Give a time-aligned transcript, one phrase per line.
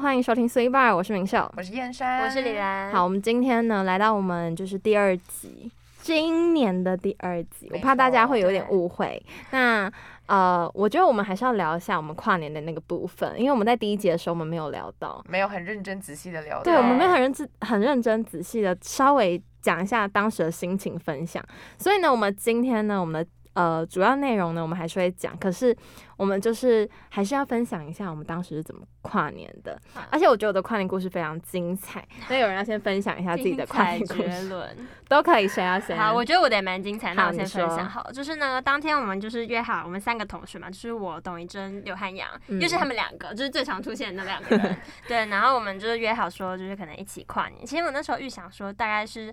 [0.00, 2.90] 欢迎收听 Three Bar，我是明秀，我是燕山，我是李兰。
[2.90, 5.70] 好，我们今天呢来到我们就是第二集，
[6.00, 9.22] 今年的第二集，我怕大家会有点误会。
[9.50, 9.92] 那
[10.24, 21.44] 呃，我觉得我们还是要聊一下我们跨年的那个部分，因为我们在第一集的时候我们没有聊到，没有很认真仔细的聊到，对，我们没有很认真、很认真、仔细的稍微讲一下当时的心情分享。
[21.76, 25.76] 所以呢，我们今天呢，我们的呃主要内容呢，我们还是会讲，可是
[26.16, 29.80] 我们就是还是要分享一下我们当时是怎么跨年的。
[29.92, 34.76] 好而且我觉得我的跨年故事非常精彩， 所以有人要先分享一下自己的跨年故事。
[35.08, 35.98] 都可以，谁要先？
[35.98, 38.12] 好，我觉得我的也蛮精彩，那我先分享好了。
[38.12, 44.76] 就是呢，当天我们就是约好，我们三个同学嘛，就是我、董一真、刘汉阳，嗯又是他们两个，就是最常出现的那两个人。
[45.08, 47.66] 对，然后我们就是约好说，就是可能一起跨年。
[47.66, 49.32] 其实我那时候预想说，大概是。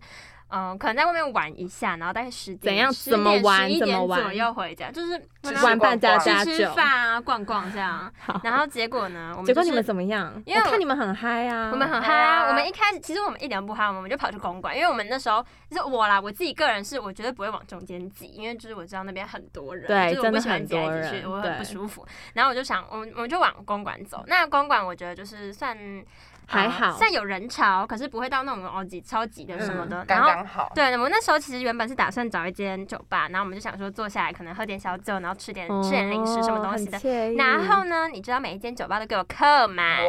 [0.49, 5.21] 嗯，可能在外面玩一下，然后大概十点、怎样10怎么点玩11怎么玩点左右回家，就是
[5.63, 6.51] 玩扮家家酒。
[6.51, 8.11] 吃吃饭啊、逛逛这样。
[8.19, 10.41] 好，然后结果呢，我们就是结果你们怎么样？
[10.45, 12.43] 因为我我看你们很嗨啊，我们很嗨嗨啊！
[12.43, 22.07] 啊我们一开始其实我们一点都不嗨，我们就跑去公馆，因为我们那时候就是我啦，我自己个人是我绝对不会往中间挤，因为就是我知道那边很多人，对就是我不真的喜欢挤来很多人挤去，我很不舒服。
[22.33, 24.23] 然后我就想，我们我们就往公馆走。
[24.27, 26.03] 那公馆我觉得就是算呃
[26.47, 26.93] 还好。
[26.93, 30.03] 算有人潮，可是不会到那种哦挤超级的什么的。
[30.03, 37.33] 嗯刚然后刚好，对，我们那时候其实原本是打算找一间酒吧，然后我们就想说坐下来，可能喝点小酒，然后吃点吃点零食什么东西的。
[37.35, 39.99] 然后呢，你知道每一间酒吧都给我客满，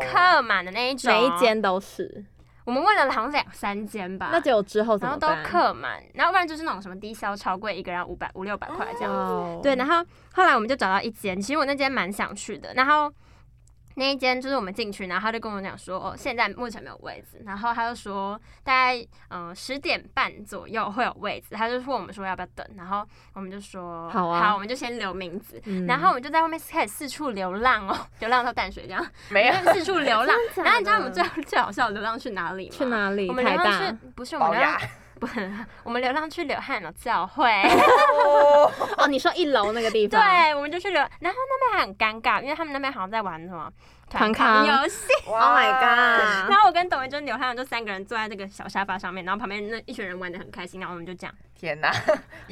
[0.00, 2.24] 客满的那一种，每一间都是，
[2.64, 5.28] 我们问了好像两三间吧，那结果之后然后都？
[5.42, 9.12] 客满，然后不然就是那种什么低消超贵，一个人五百五六百块这样。
[9.12, 13.12] 子对，然后后来我们就找到一间，其实我那间蛮想去的，然后。
[14.00, 24.54] 那一间就是我们进去，然后他就跟我讲说，哦，现在目前没有位置，然后他就说大概嗯十点半左右会有位置，他就问我们说要不要等，然后我们就说好啊。
[24.54, 25.84] 我们就先留名字，嗯。
[25.86, 29.54] 然后我们就在外面开始四处流浪哦，流浪到淡水这样，没有。
[29.74, 32.74] 四处流浪， 然后你知道我们最最好笑的流浪去哪里吗？
[32.74, 33.28] 去哪里？
[33.28, 34.88] 我们流浪去不是我们保流浪雅，
[35.20, 35.28] 不，
[35.84, 37.44] 我们流浪去流汗了教会。
[38.24, 40.20] 哦 哦，你说一楼那个地方？
[40.20, 43.70] 对，我们就去流，然后那边还很尴尬，因为他们那边好像在玩什么
[44.08, 45.06] 团康康游戏。
[45.26, 46.50] ，Oh my god！
[46.50, 51.34] 然后我跟董一真、刘汉阳就三个人坐在这个小沙发上面，然后旁边那一群人玩的很开心，然后我们就这样。
[51.54, 51.92] 天哪，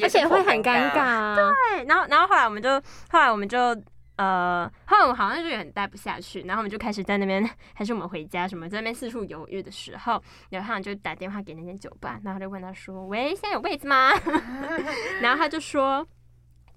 [0.03, 1.01] 而且会很尴尬。
[1.01, 1.35] 啊。
[1.35, 2.71] 对，然后然后后来我们就
[3.11, 3.75] 后来我们就。
[4.19, 10.21] 呃，后来我们好像就有点待不下去，然后我们就开始在那边， 还是我们回家什么，在那边四处犹豫的时候，
[10.51, 14.11] 刘汉阳就打电话给那间酒吧，然后就问他说：“喂，现在有位子吗？”
[15.23, 16.05] 然后他就说：“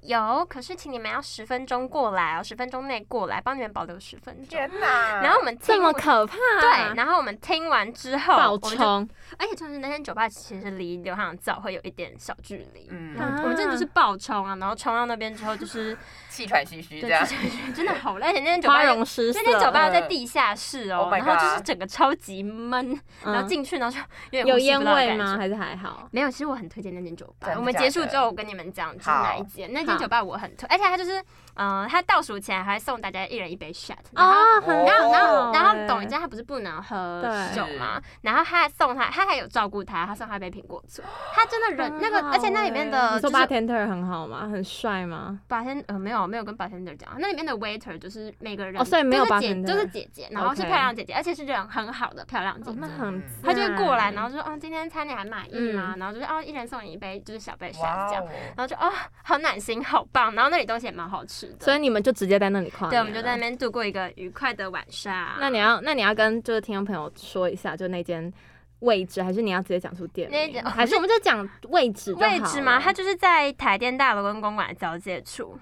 [0.01, 4.47] 有，可是请你们要十分钟过来哦，十分钟内过来，帮你们保留十分钟。
[4.47, 6.35] 天哪，然后我们这么可怕？
[6.59, 9.07] 对，然后我们听完之后，爆冲，
[9.37, 15.95] 而且就是那间酒吧其实离流浪早会有一点小距离，嗯我们真的就是爆冲啊，然后冲到那边之后就是
[16.31, 19.39] 气喘吁吁这对，样，就是真的好累，而且那间酒吧有容失色。
[19.43, 23.97] 那间酒吧在地下室哦然后就是整个超级闷，然后嗯进去然后
[24.31, 25.35] 就有有烟味吗？
[25.37, 26.07] 还是还好？
[26.11, 29.71] 没有，其实我很推荐那间酒吧我们结束之后，我跟你们讲就是哪一间。
[29.73, 31.21] 那间酒吧我很推，而且它就是，
[31.55, 34.31] 嗯、他倒数前还送大家一人一杯 shot，然后。
[34.31, 37.21] 哦，很然后，然后，然后，欸董一佳他不是不能喝
[37.53, 38.01] 酒吗？
[38.21, 41.01] 然后他还送他，他还有照顾他，他送他一杯苹果醋。
[41.33, 44.47] 他真的人那个，而且那里面的你说就是 bartender 很好吗？
[44.49, 45.39] 很帅吗？
[45.47, 52.93] 白天呃没有没有跟 bartender 讲，那里面的 waiter 就是每个人哦所以没有都是姐 bartender 都是姐姐，然后是漂亮姐姐，而且是人很好的漂亮姐姐，那姐。
[52.93, 55.95] 很他就会过来，然后就说，哦，今天餐你还满意吗？
[55.97, 58.25] 然后就说，哦，一人送你一杯，就是小杯 shot 这样。
[58.55, 58.91] 然后就哦，
[59.23, 60.33] 好暖心，好棒。
[60.35, 65.37] 然后那里东西也蛮好吃的，所以你们就直接在那里跨年对，我们就在那边度过一个愉快的晚上。
[65.39, 68.31] 那你要，那你要跟就是听众朋友说一下，就那间
[68.79, 70.29] 位置，还是你要直接讲出店
[70.65, 72.79] 还是我们就讲位置 位置吗？
[72.79, 75.57] 它就是在台电大楼跟公馆的交界处，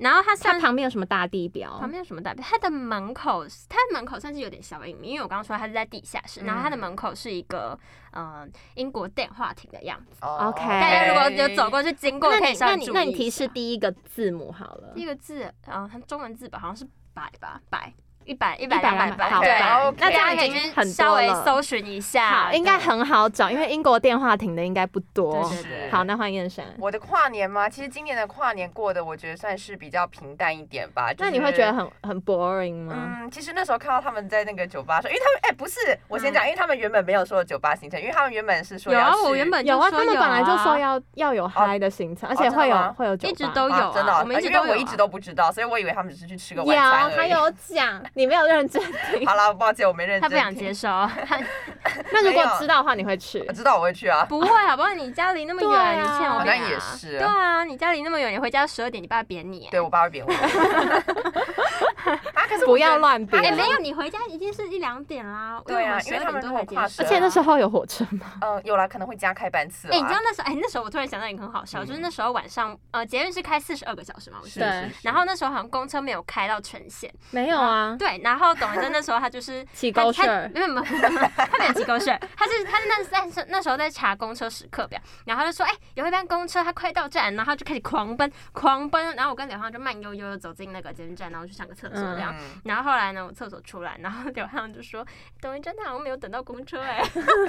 [0.00, 1.70] 然后它它旁边有什么大地标？
[1.78, 2.42] 旁边有什么大标？
[2.42, 7.78] 它的门口，它的门口算是有点小隐秘，因为我刚刚说它是在地下室，然后它的嗯门口是一个
[8.12, 10.18] 呃英国电话亭的样子。
[10.22, 15.02] 哦 OK 大家如果有走过去经过，可以那你那你提示第一个字母好了第。
[15.02, 17.92] 一个字，啊、它中文字吧，好像是百吧，百。
[18.30, 19.58] 一百一100百两百好对，
[19.98, 25.42] 那这样 OK 可以稍微搜寻一下，好，应该很好找，因为英国电话亭的应该不多。
[25.48, 26.64] 对对对好，那换燕山。
[26.78, 27.68] 我的跨年吗？
[27.68, 31.10] 其实今年的跨年过得，我觉得算是比较平淡一点吧。
[31.18, 32.94] 那你会觉得很很 boring 吗？
[33.22, 47.16] 嗯，其实那时候看到他们在那个酒吧说，因为他们哎、不是，我先讲，因为他们原本没有说酒吧行程，因为他们原本是说有啊，我原本有啊，他们本来就说啊要要有嗨的行程，而且会有吗会有酒吧一直都有啊真的哦、我们一直因为都有啊我一直都不知道，所以我以为他们只是去吃个，晚餐而已。
[47.16, 48.82] 他有讲， 你没有认真
[49.14, 49.26] 听。
[49.26, 50.22] 好了，抱歉，我没认真。
[50.22, 50.74] 他不想接。
[50.74, 50.88] 受，
[51.26, 51.38] 他
[52.12, 53.52] 那如果知道的话，你会去我？
[53.52, 54.26] 知道我会去啊。
[54.28, 54.90] 不会好不好？
[54.94, 59.68] 你家离那么远，啊你欠我好像也是对啊，你家离那么远，你回家十二点，你爸扁你。
[59.70, 60.32] 对我爸会扁我。
[62.34, 63.42] 啊，可是不要乱编。
[63.42, 65.60] 哎，没有，你回家已经是一两点啦。
[65.66, 68.32] 对啊十二因为他们如果点都还结束跨而且那时候有火车吗？
[68.40, 69.88] 嗯，有啦，可能会加开班次。
[69.88, 74.88] 哎、你知道那时候，哎、那时候我突然想到一个很好笑，嗯就是那时候晚上，呃，捷运是开四十二个小时嘛，我记是得。
[75.02, 78.20] 然后那时候好像公车没有开到全线，没有啊，对。
[78.24, 80.50] 然后董文珍那时候他就是起 他他勾事儿。
[80.54, 92.34] 没有没有他没有起勾事儿，他是他是那在那时候在查公车时刻表，然后他就说，哎、有一班公车它快到站，然后他就开始狂奔狂奔，然后我跟刘浩就慢悠悠的走进那个捷运站，然后去上个厕这样。
[92.38, 95.04] 嗯然后后来呢，我厕所出来，然后刘汉就说，
[95.40, 97.02] 抖音侦探好像没有等到公车哎、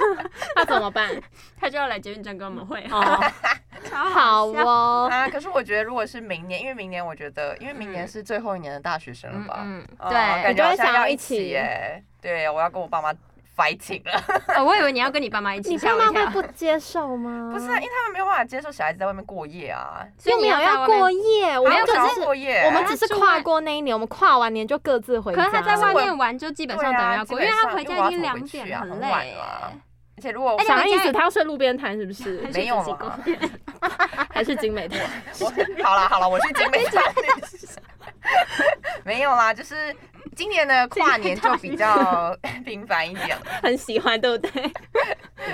[0.56, 1.10] 那怎么办？
[1.58, 3.32] 他就要来捷运站跟我们会合， 哦，
[3.84, 5.08] 超好哦。
[5.10, 9.60] 啊，可是我觉得如果是明年，因为明年我觉得，因为明年是最后一年的大学生了吧？
[9.64, 12.02] 嗯，哦对，感觉好像要一你就会想要一起起耶。
[12.20, 13.12] 对，我要跟我爸妈
[13.62, 14.24] fighting 了。
[14.56, 15.78] 哦，我以为你要跟你爸妈一起，你。
[15.78, 17.50] 爸妈会不接受吗？
[17.54, 20.04] 不是啊，因为他们没有办法接受小孩子在外面过夜啊。
[20.24, 25.42] 又没有要过夜，我们可是要过夜，我们只是跨过那一年，我们跨完年就各自回家。
[25.44, 29.72] 可是他在外面玩，就基本上等于要过，因为他回家已经两点，很累了。
[30.16, 31.10] 而且如果而且啥意思？
[31.10, 32.38] 他要睡路边摊是不是？
[32.52, 33.18] 没有啊
[34.30, 35.00] 还是精美摊？
[35.40, 35.50] 我
[35.82, 37.02] 好了好了，我去景美站。
[39.04, 39.94] 没有啦，就是
[40.36, 43.36] 今年的跨年就比较频繁一点。
[43.62, 44.72] 很喜欢，对不对？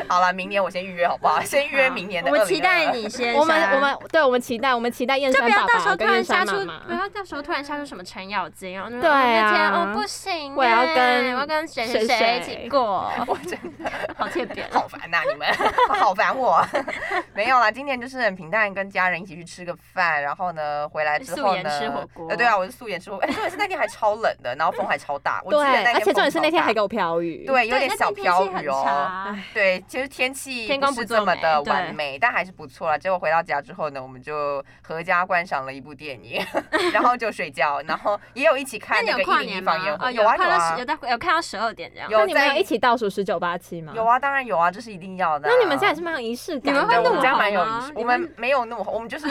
[0.07, 1.41] 好了，明年我先预约好不好？
[1.41, 2.31] 先预约明年的。
[2.31, 2.93] 我们期待。
[2.93, 3.35] 你先。
[3.35, 6.85] 我们我们对我们期待，我们期待燕就不要山爸到时候突然爸跟燕杀出，山妈妈。
[6.87, 14.69] 不要到时候突然杀出什么程咬金，然后就对啊哦那天哦不行，我要跟我要跟谁谁谁谁一起过，我真的好欠扁。
[14.71, 15.49] 好烦呐、你们
[15.99, 16.65] 好烦我。
[17.35, 23.27] 没有啦，今年就是很平淡，跟家人一起去吃个饭，然后呢回来之后素颜呢，吃火锅呃，对啊，我是素颜吃火锅。
[23.27, 25.41] 哎，重点是那天还超冷的，然后风还超大。
[25.45, 27.45] 我记得对，那而且重点是那天还给我我飘雨。
[27.45, 29.37] 对有点小飘雨哦。
[29.53, 32.97] 对，其实天气不是这么的完美，但还是不错啦。
[32.97, 36.43] 结果回到家之后呢，我们就合家观赏了一部电影，
[36.95, 39.99] 然后就睡觉，然后也有一起看那个一零一有跨年放烟？
[39.99, 42.09] 火，哦，有啊有到十有到有看到十二点这样。
[42.09, 43.93] 有那你们有一起倒数十九八七吗？
[43.95, 44.09] 有。
[44.09, 45.53] 啊，当然有啊，这是一定要的啊。
[45.53, 46.89] 那你们家也是蛮有仪式感你们
[47.21, 49.27] 家蛮有仪式，我们没有怒吼，我们就是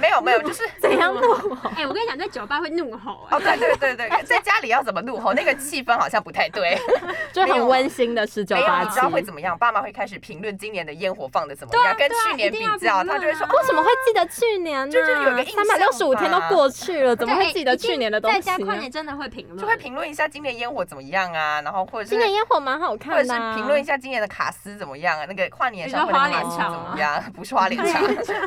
[0.00, 1.70] 没有没有，就是怎样怒吼？
[1.76, 3.26] 哎，我跟你讲，在酒吧会怒吼。
[3.28, 6.78] 哎哦，对对对对，在家里要怎么怒 吼，那个气氛好像不太对。
[7.32, 9.00] 就很温馨的十九没有，八七你知。
[9.00, 9.56] 道会怎么样？
[9.58, 14.92] 爸妈会开始评论今年的烟火放的怎么样，跟去年比较，他就会说啊为什么会记得去年呢？
[14.92, 18.42] 就是有个印象三百六十五天都过去了，怎么会记得去年的东西呢？
[18.44, 23.36] 在家跨年真的会评论，就会评论一下今年烟火怎么样啊，然后或者是今年烟火蛮好看或者是。
[23.56, 27.22] 评论一下今年的卡斯怎么样啊，那个跨年上会的卡斯场怎么样？
[27.34, 28.02] 不是花脸场，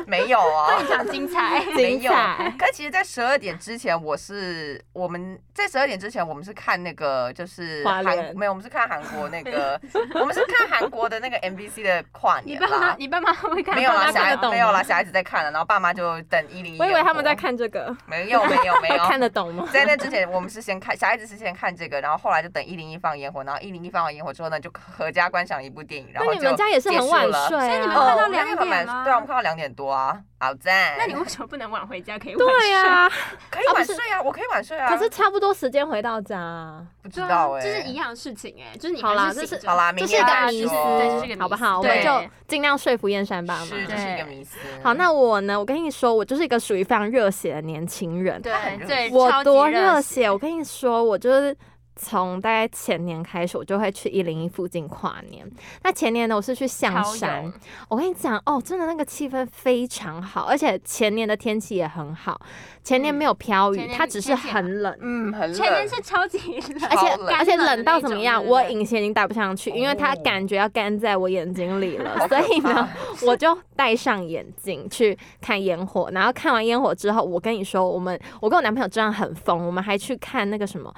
[0.06, 0.78] 没有啊。
[0.78, 1.64] 非常精彩。
[1.74, 2.12] 没有
[2.58, 9.78] 可其实，在十二点之前，我是我们在十二点之前，我们是看那个就是韩莲没有，我们是看韩国那 个，
[10.14, 12.96] 我们是看韩国的那个 MBC 的跨你爸妈年啦，。
[12.98, 13.74] 你爸妈会看？
[13.74, 16.78] 没有啦，小孩没有啦，小孩子在看了，然后爸妈就等一零一。
[16.80, 19.68] 我以为他们在，看这个，没有没有没有， 看得懂吗？
[19.72, 27.66] 在那之前，我们是先看小孩子是先看这个，然后后来就等一零一放烟火，然后一零一放完烟火之后呢，就合家观赏一部电影，然后就那你们家也是很晚结束了睡啊？
[27.66, 30.96] 所以你们哦，看到两点吗对啊，我们看到两点多啊，好赞。
[30.98, 32.18] 那你为什么不能晚回家？
[32.18, 33.08] 可以晚对啊，
[33.50, 34.88] 可以晚睡啊，我可以晚睡啊。
[34.88, 41.78] 可是差不多时间回到家啊，不知道哎，就是一样的事情哎，就是你好啦这是好啦，明这是一年再个迷思说，这是一个迷思好不好？
[41.78, 43.66] 我们就尽量说服燕山爸妈。
[43.66, 44.56] 是这是一个迷思。
[44.82, 45.58] 好，那我呢？
[45.58, 48.40] 我跟你说，我就是一个属于非常热血的年轻人。
[48.40, 48.52] 对
[48.86, 50.30] 对，我多热热血！
[50.30, 51.54] 我跟你说，我就是
[52.02, 55.46] 从大概前年开始，我就会去一零一附近跨年。
[55.82, 57.52] 那前年呢，我是去象山。
[57.88, 62.40] 我跟你讲哦，真的那个气氛非常好，而且前年的天气也很好。
[62.82, 64.96] 前年没有飘雨，它只是很冷。
[65.00, 65.54] 嗯，很冷。
[65.54, 68.44] 前年是超级冷，而且而且冷到怎么样？
[68.44, 72.88] 我隐形已经戴不上去，因为它哦感觉要干在我眼睛里了，所以呢，
[73.26, 76.10] 我就戴上眼镜去看烟火。
[76.12, 80.92] 然后看完烟火之后，我跟你说，我们我跟我男朋友真的很疯，我们还去看那个什么，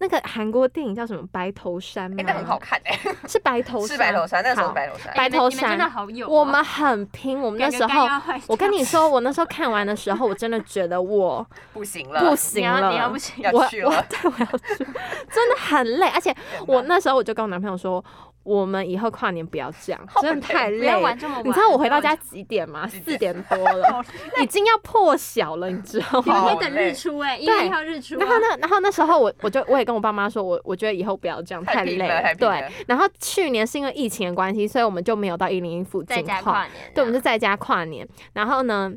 [0.00, 2.32] 那个韩国电影叫什么《白头山》吗？
[2.32, 5.12] 很好看哎， 是白头山，是白头山，那时候白头山。
[5.14, 8.06] 白头你们你们真的山好有哦，我们很拼，我们那时候
[8.46, 11.27] 我跟你说，我那时候看完的时候，我真的觉得我
[11.72, 14.84] 不行了，不行你要了，你要不行要我我 对我要去，
[15.32, 16.34] 真的很累，而且
[16.66, 18.02] 我那时候我就跟我男朋友说，
[18.42, 21.44] 我们以后跨年不要这样，真的太累玩这么晚。
[21.46, 22.86] 你知道我回到家几点吗？
[22.88, 24.04] 四点 多了，
[24.42, 26.46] 已经要破晓了，你知道吗？
[26.48, 28.18] 可以等日出哎，一月一号日出啊。
[28.20, 38.06] 然后呢，然后那时候我我就我也跟我爸妈说，我我觉得以后不要这样，太累了了对，然后去年是因为疫情的关系，所以我们就没有到一零一附近跨跨年，对，我们就在家跨年。
[38.32, 38.92] 然后呢，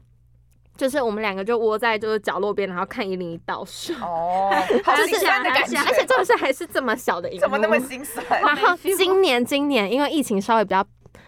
[0.75, 4.51] 就是我们两个就窝在就是角落边，然后看一零一倒数，哦，
[4.83, 8.25] 好而且心酸的感觉，而且重点是还是这么小的一幕，怎么那么心酸？
[8.41, 10.85] 然后今年今年因为疫情稍微比较。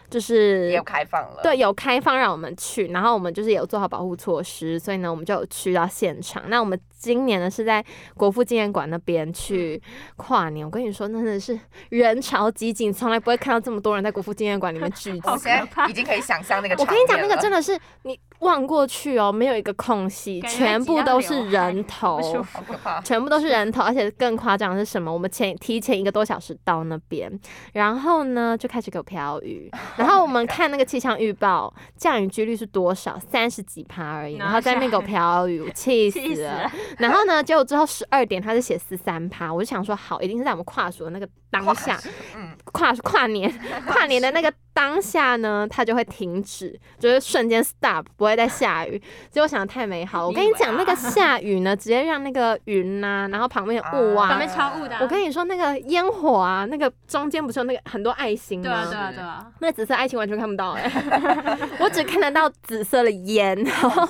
[0.10, 1.40] 就是有开放了。
[1.42, 6.44] 对，有开放让我们去，然后我们就是有做好保护措施，所以呢，我们就有去到现场。
[6.50, 7.84] 那我们今年呢是在
[8.16, 9.82] 国父纪念馆那边去
[10.16, 15.36] 跨年，我跟你说，真的是人潮济济，从来不会看到这么多人在国父纪念馆里面聚集我。
[15.44, 22.22] 现在已经可以想象那个我跟你讲，那个真的的是你望过去哦，没有一个空隙，全部都是人头。
[23.04, 25.12] 全部都是人头，而且更夸张的是什么？
[25.12, 27.32] 我们前提前一个多小时到那边，
[27.74, 33.20] 然后呢就开始给我飘雨， 然后我们看那个气象预报，降雨几率是多少？
[33.20, 36.72] 三十几趴而已，然后在那边给我飘雨，气死了。
[36.98, 42.00] 然后呢，结果之后十二点他是写十三趴，我就想说好，一定是在我们跨暑的那个当下，
[42.36, 43.52] 嗯，跨跨年
[43.88, 49.02] 跨年的那个当下呢，它就会停止，就是瞬间 stop，不会再下雨。
[49.30, 58.64] 结果想的太美好， 我跟你讲，那个下雨呢，直接让那个云呐、然后旁边的雾啊，旁边超雾的啊我跟你说，那个烟火啊，那个中间不是有那个很多爱心吗？
[58.64, 60.92] 对啊对啊对啊，那个紫色爱心完全看不到哎、
[61.80, 63.56] 我只看得到紫色的烟。
[63.64, 64.10] 然 后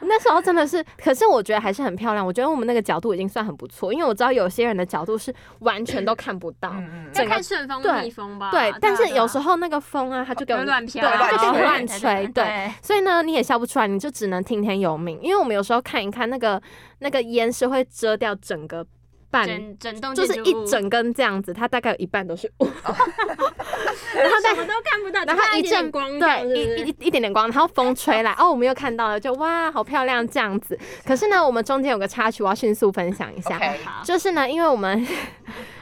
[0.00, 2.26] 那时候真的是，可是我觉得还是很漂亮。
[2.26, 6.74] 我觉得我们那个角度已经算很不错，因为我知道有些人的角度是完全都看不到。
[7.14, 8.50] 要看顺风对逆风吧。
[8.50, 12.72] 对，但是有时候候那个风啊，它就给我们乱飘啊，对，它就给你乱吹，对。
[12.82, 15.18] 所以呢，你也笑不出来，你就只能听天由命。
[15.22, 16.60] 因为我们有时候看一看那个
[17.00, 18.84] 那个烟是会遮掉整个
[19.30, 30.78] 半，整整栋就是一整根这样子，它大概有一半都是雾， 然后什么都看不到，然后一阵光，对，一一一点点光，然后风吹来， 哦，我们又看到了，就哇，好漂亮这样子。
[31.04, 33.60] 可是呢，我们中间有个插曲，我要迅速分享一下
[34.04, 35.06] 就是呢，因为我们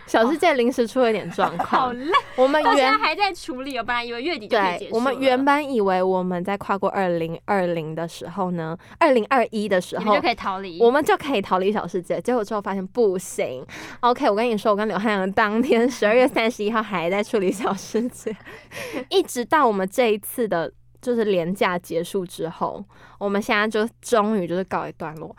[0.07, 3.77] 小世界临时出了一点状况好，累，我们原还在处理。
[3.79, 10.81] 我本来以为月底就可以结束，我们原本以为我们在跨过二零二零的时候呢，二零二一的时候就可以逃离。
[10.81, 12.21] 我们就可以逃离小世界。
[12.21, 13.65] 结果之后发现不行。
[14.01, 18.37] OK，我跟你说，我跟刘汉阳当天十二月三十一号还在处理小世界，
[19.09, 20.73] 一直到我们这一次的。
[21.01, 22.81] 就是年假结束之后，
[23.19, 25.35] 我们现在就终于就是告一段落。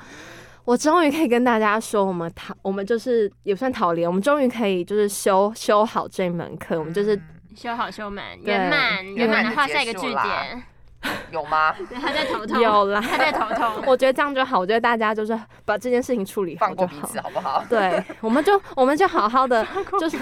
[0.65, 7.21] 我终于可以跟大家说，我们逃，我们就是也算逃离，我们终于可以就是修修好这门课，我们就是嗯
[7.55, 10.63] 修好修满，圆满圆圆满的画下一个句点。
[11.31, 11.73] 有吗？
[11.89, 13.01] 对他在头痛，有啦。
[13.01, 13.83] 他在头痛。
[13.87, 17.19] 我觉得这样就好，我觉得大家就是把这件事情处理好就好放过彼此。
[17.21, 17.63] 好不好？
[17.69, 19.65] 对，我们就我们就好好的，
[19.99, 20.17] 就是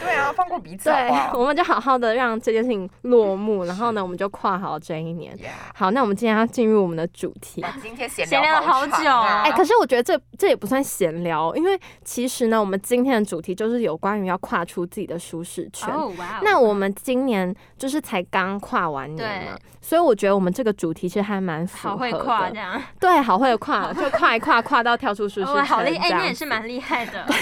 [0.00, 1.38] 对啊，放过彼此好对不，好？
[1.38, 5.36] 我们就好好的让这件事情落幕，然后呢，我们就跨好这一年。
[5.36, 7.64] Yeah 好，那我们今天要进入我们的主题。
[7.82, 15.92] 今天闲闲聊了好久啊哎、可是我觉得这这也不算闲聊，因为其实呢，我们今天的主题就是有关于要跨出自己的舒适圈。
[15.92, 16.40] 哦哇哦！
[16.42, 22.56] 那我们今年就是才刚跨完年嘛，所以我觉得我们这个主题其实还蛮符合好会跨的这。
[22.56, 25.64] 样，对，好会跨， 就跨一跨，跨到跳出舒适圈。
[25.64, 26.08] 好厉害！
[26.10, 27.34] 哎，你也是蛮厉害的， 哎、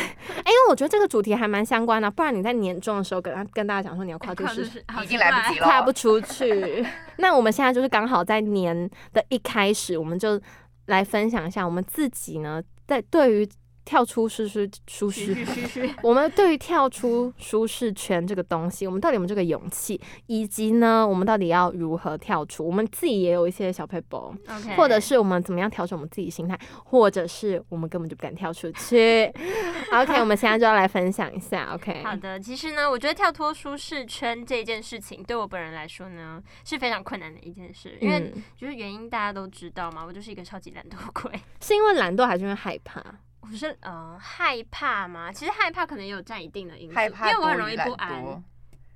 [0.46, 6.84] 因为我觉得这个主题还蛮相关的，不然你在年终的时候跟他跟大家讲说你要跨出 舒适跨就是已经来不及了跨不出去。
[7.18, 10.40] 那我们现在就是刚好在年的一开始，我们就
[10.86, 13.48] 来分享一下我们自己呢，在对于
[13.84, 22.66] 跳出舒适舒适嘘嘘嘘嘘我们对于跳出舒适圈这个东西，我们到底有没有这个勇气，以及呢，我们到底要如何跳出？
[22.66, 29.30] 我们自己也有一些小 paper，，OK，或者是我们怎么样调整我们自己心态，或者是我们根本就不敢跳出去。
[29.92, 31.74] OK，我们现在就要来分享一下。
[31.74, 41.32] OK，好的，其实呢，我觉得跳脱舒适圈这件事情，对我本人来说呢，是非常困难的一件事，因为嗯，就是原因大家都知道嘛，我就是一个超级懒惰鬼。
[41.60, 43.02] 是因为懒惰还是因为害怕？
[43.50, 48.22] 我是呃害怕吗，其实害怕可能也有占一定的因素，害怕因为我很容易不安，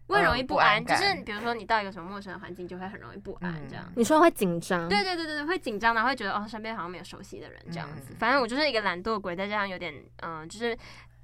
[0.07, 3.85] 我很容易嗯不安，不安就是比如说你到一个什么陌生的环境，就会很容易不安这样。
[3.89, 4.89] 嗯你说会紧张？
[4.89, 8.13] 对对对对对，会紧张，然后会觉得哦，身边好像没有熟悉的人这样子。
[8.13, 10.77] 嗯反正我就是一个懒惰鬼，再加上有点嗯、就是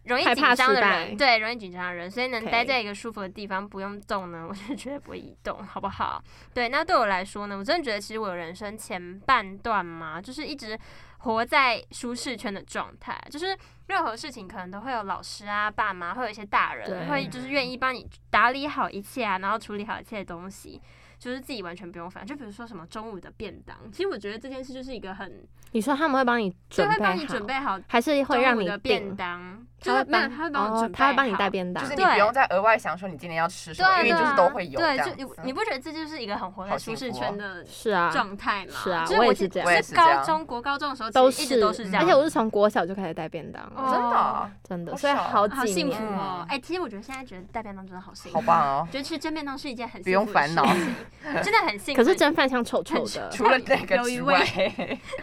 [0.04, 6.22] 容易紧张的人，对，容易紧张的人，所以能待在一个舒服的地方不用动呢， 我就绝对不会移动，好不好？
[6.52, 10.78] 对，那对我来说呢，我真的觉得其实我人生前半段嘛，就是一直
[11.24, 20.80] 活在舒适圈的状态，就是任何事情可能都会有老师啊、爸妈，会有一些大人会就是愿意帮你打理好一切啊，然后处理好一切的东西。
[21.16, 29.16] 就是自己完全不用烦，就比如说什么中午的便当，其实我觉得这件事就是一个很你说他们会帮你准备好，就会帮你准备好还是会让你中午的便？
[29.16, 31.96] 当，他会就是没有帮他会帮你准备，哦他会帮你带便当就是。
[31.96, 38.72] 你对不用再额外想说你今天要吃什么，因为就是都会有对，就你你不觉得这就是一个很活在舒适圈的是啊，状态吗？
[38.74, 46.46] 是啊就是记我也是这样我是是这样高中国高中的时候，都其实一直都是这样，而且我是从国小就开始带便当真的啊真的，所以好好幸福哦嗯！
[46.48, 48.88] 哎，其实我觉得现在觉得带便当真的好幸福，好棒哦。
[48.90, 50.94] 觉得吃蒸便当是一件很不用幸福的烦恼事情
[51.42, 52.02] 真的很幸福。
[52.02, 54.34] 可是蒸饭香臭臭的，除了那个有鱼味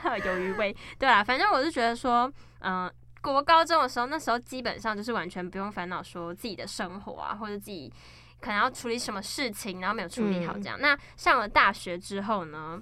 [0.01, 0.75] 还， 有鱼味。
[0.99, 2.91] 对啊，反正我是觉得说，嗯、
[3.21, 7.91] 国高中的时候，那时候基本上就是完全不用烦恼说自己的生活啊，或者自己
[8.39, 10.77] 可能要处理什么事情，然后没有处理好嗯这样。
[10.79, 12.81] 那上了大学之后呢？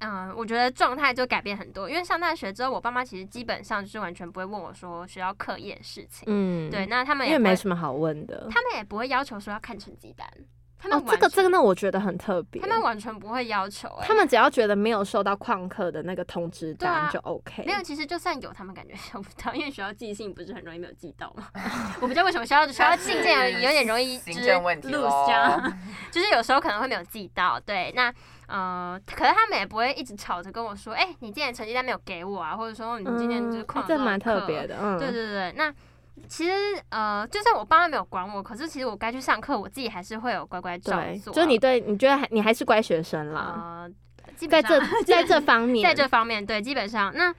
[0.00, 8.48] 嗯，我觉得状态就改变很多，因为上大学之后，我爸妈其实基本上就是完全不会问我说学校课业的事情，嗯，对，，那他们因为也没什么好问的。
[8.50, 10.26] 他们也不会要求说要看成绩单，
[10.78, 12.66] 他们哦，这个这个，呢我觉得很特别他。
[12.66, 17.62] 们完全不会要求、欸，他们只要觉得没有收到旷课的那个通知单就 OK。
[17.66, 21.48] 没有，其实就算有，他们感觉 收不到，因为学校寄信不是很容易没有寄到嘛。
[22.00, 25.78] 我不知道为什么学校学校信件有有点容易 就是行政问题 lose 这样，
[26.10, 27.60] 就是有时候可能会没有寄到。
[27.60, 28.10] 对，那
[28.50, 35.72] 呃，可是他们也不会一直吵着跟我说，哎、你今年成绩单没有给我啊，或者说你今年就是嗯旷了这蛮特别的，嗯，对对对，那
[36.28, 36.52] 其实
[36.88, 40.92] 呃，就算我爸妈没有管我，可是其实我该去上课，我自己还是会有乖乖照，
[41.22, 41.34] 做啊。
[41.34, 43.86] 就是你对你觉得还你还是乖学生啦，
[44.24, 47.32] 呃，基本这在这方 面，在这方面，对，基本上那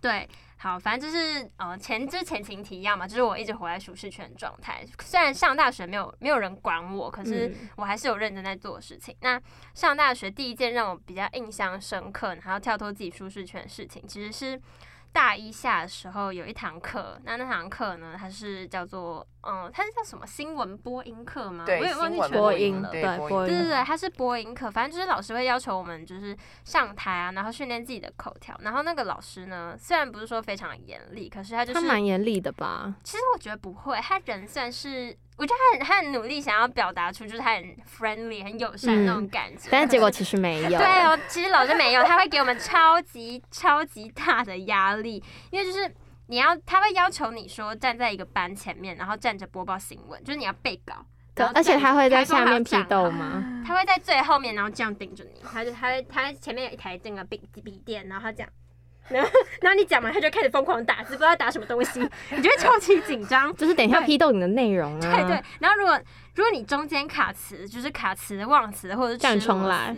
[0.00, 0.28] 对。
[0.58, 4.84] 好，反正就是呃前就是前情提要嘛，就是我一直活在舒适圈的状态。
[5.00, 9.14] 虽然上大学没有没有人管我，可是嗯我还是有认真在做事情。
[9.20, 9.40] 那
[9.74, 14.60] 上大学第一件让我比较印象深刻，然后跳脱自己舒适圈的事情，其实是
[15.16, 17.18] 大一下的时候有一堂课。
[17.24, 21.64] 那那堂课呢，它是叫做嗯，它是叫什么新闻播音课吗？
[21.64, 22.90] 对我也忘记新闻全名播音了。
[22.90, 28.54] 对播音音，对对对，它是播音课，反正就是老师会要求我们就是上台啊，然后训练自己的口条。
[28.60, 32.94] 然后那个老师呢，虽然不是说非常严厉，可是他就是他蛮严厉的吧？
[33.02, 40.68] 其实我觉得不会，他人算是，我觉得他很他很努力想要表达出就是他很 friendly 很友善那种感觉，但是结果 其实没有。
[40.70, 45.94] 对哦，其实老师没有，他会给我们超级超级大的压力，因为就是
[46.28, 51.04] 你要他会要求你说站在一个班前面，然后站着播报新闻，就是你要背稿。
[51.34, 53.62] 对而且他会在下面批斗吗？
[53.66, 58.48] 他会在最后面，然后这样盯着你，他就他会他前面有一台这个笔笔电，然后他这样，
[59.10, 63.54] 然后然后你讲完，他就开始疯狂打字，不知道打什么东西， 你就会超级紧张。
[63.56, 65.00] 就是等一下对批斗你的内容啊。
[65.00, 65.98] 对 对，然后如果
[66.34, 69.96] 如果你中间卡词，就是卡词、忘词或者是叫你吃螺重来，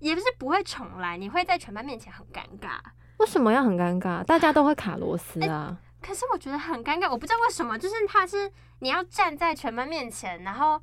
[0.00, 2.78] 也不是不会重来，你会在全班面前很尴尬。
[3.18, 4.24] 为什么要很尴尬？
[4.24, 5.76] 大家都会卡螺丝哎啊。
[6.02, 10.80] 可是我觉得很尴尬，我不知道为什么，就是他是你要站在全班面前，然后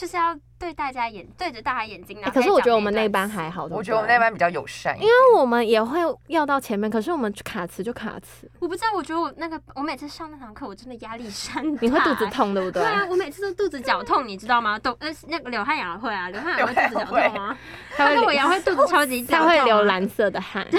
[0.00, 2.18] 就是要对大家眼对着大家眼睛。
[2.20, 11.78] 然后哎可是我觉得我们那班还好，我觉得我们那班比较友善，因为我们也会要到前面，可是我们卡词就卡词，我不知道，我觉得我那个我每次上那堂课，我真的压力山大。
[11.82, 12.26] 你会肚子？
[12.30, 12.90] 痛，对不对对？
[12.90, 14.78] 啊，我每次都肚子绞痛，你知道吗？
[14.78, 17.54] 都呃那个刘汉阳会啊，刘汉阳会肚子绞痛吗？
[17.94, 20.66] 他他跟我会一样会肚子超级绞他痛啊，会流蓝色的汗。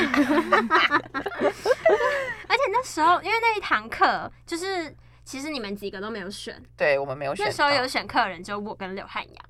[2.47, 4.93] 而且那时候因为那一堂课就是
[5.31, 7.45] 其实你们几个都没有选，对我们没有选。
[7.45, 9.45] 那时候有选客人就我跟刘汉阳。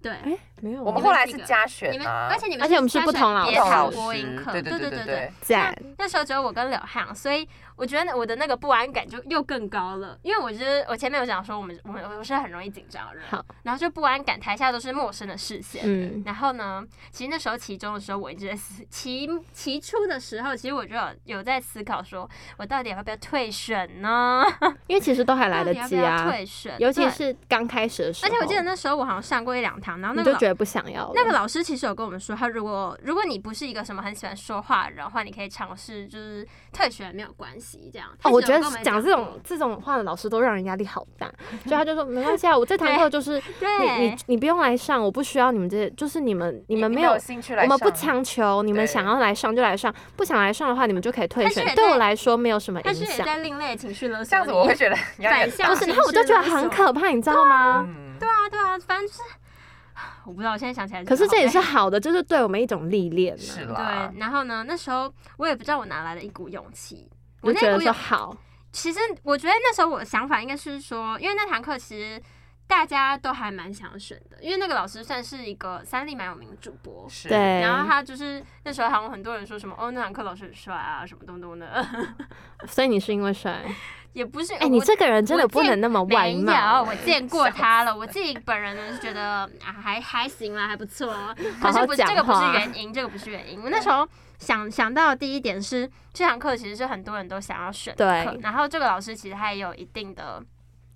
[0.00, 5.32] 对，哎，没有啊，我们后来是加选你们啊，而且你们而且我们是加选不同老师播音课，对对对对对。
[5.98, 7.46] 那时候只有我跟柳汉，所以
[7.76, 15.82] 我觉得我的那个不安感就又更高了，因为我觉得我前面有讲说我们我们我是很容易紧张的人，好，然后就不安感，台下都是陌生的视线。
[15.84, 24.44] 嗯，然后呢，其实那时候期中的时候，我一直在思期期初的时候，其实我就有有在思考，说我到底要不要退选呢？
[24.86, 28.28] 因为其实都还来得及啊，退选，尤其是刚开始的时候。
[28.28, 31.12] 而且我记得那时候我好像上过一两堂，然后那个老你就觉得不想要了。
[31.14, 38.08] 那个老师其实有跟我们说，他如果如果你不是一个什么很喜欢说话的人的话，你可以尝试就是退学没有关系这样。
[38.20, 41.26] 他哦，我觉得讲这种这种话的老师都让人压力好大，
[41.64, 51.52] 所以他就说没关系啊，我这堂课就是你 对你你不用来上，我不需要你们这些，就是你们你你们没有兴趣来，我们不强求，你们想要来上就来上，不想来上的话，你们就可以退选。
[51.54, 52.94] 但是也对我来说没有什么影响。
[52.94, 54.28] 但是也在另类情绪勒索你。
[54.30, 57.84] 这样子，我会觉得反向不是，然后我就觉得很可怕，你知道吗？
[57.86, 59.20] 嗯，对啊对啊，反正就是
[60.26, 61.04] 我不知道，我现在想起来。
[61.04, 63.42] 可是这也是 好的，就是对我们一种历练呢。
[63.42, 67.08] 是啦对。，然后呢，那时候我也不知道我哪来的一股勇气。
[67.42, 68.36] 我我就觉得说那股勇，好，
[68.72, 72.20] 其实我觉得那时候我的想法应该是说，因为那堂课其实
[72.70, 81.84] 大家都还蛮想选的，因为那个老师算是一个三立蛮有名的主播，是，对，然后他就是那时候好像很多人说什么哦，那堂课老师很帅啊，什么东东的，
[82.68, 83.60] 所以你是因为帅？
[84.12, 84.54] 也不是。
[84.54, 86.82] 哎，你我这个人真的不能那么外没有，貌。
[86.82, 87.94] 我见过他了。
[87.98, 91.06] 我自己本人呢是觉得啊，还还行啦，还不错。
[91.60, 93.62] 可好好讲是不是这个不是原因，这个不是原因。
[93.62, 100.42] 我那时候想想到的第一点是，这堂课其实是很多人都想要选的课对，然后这个老师其实他也有一定的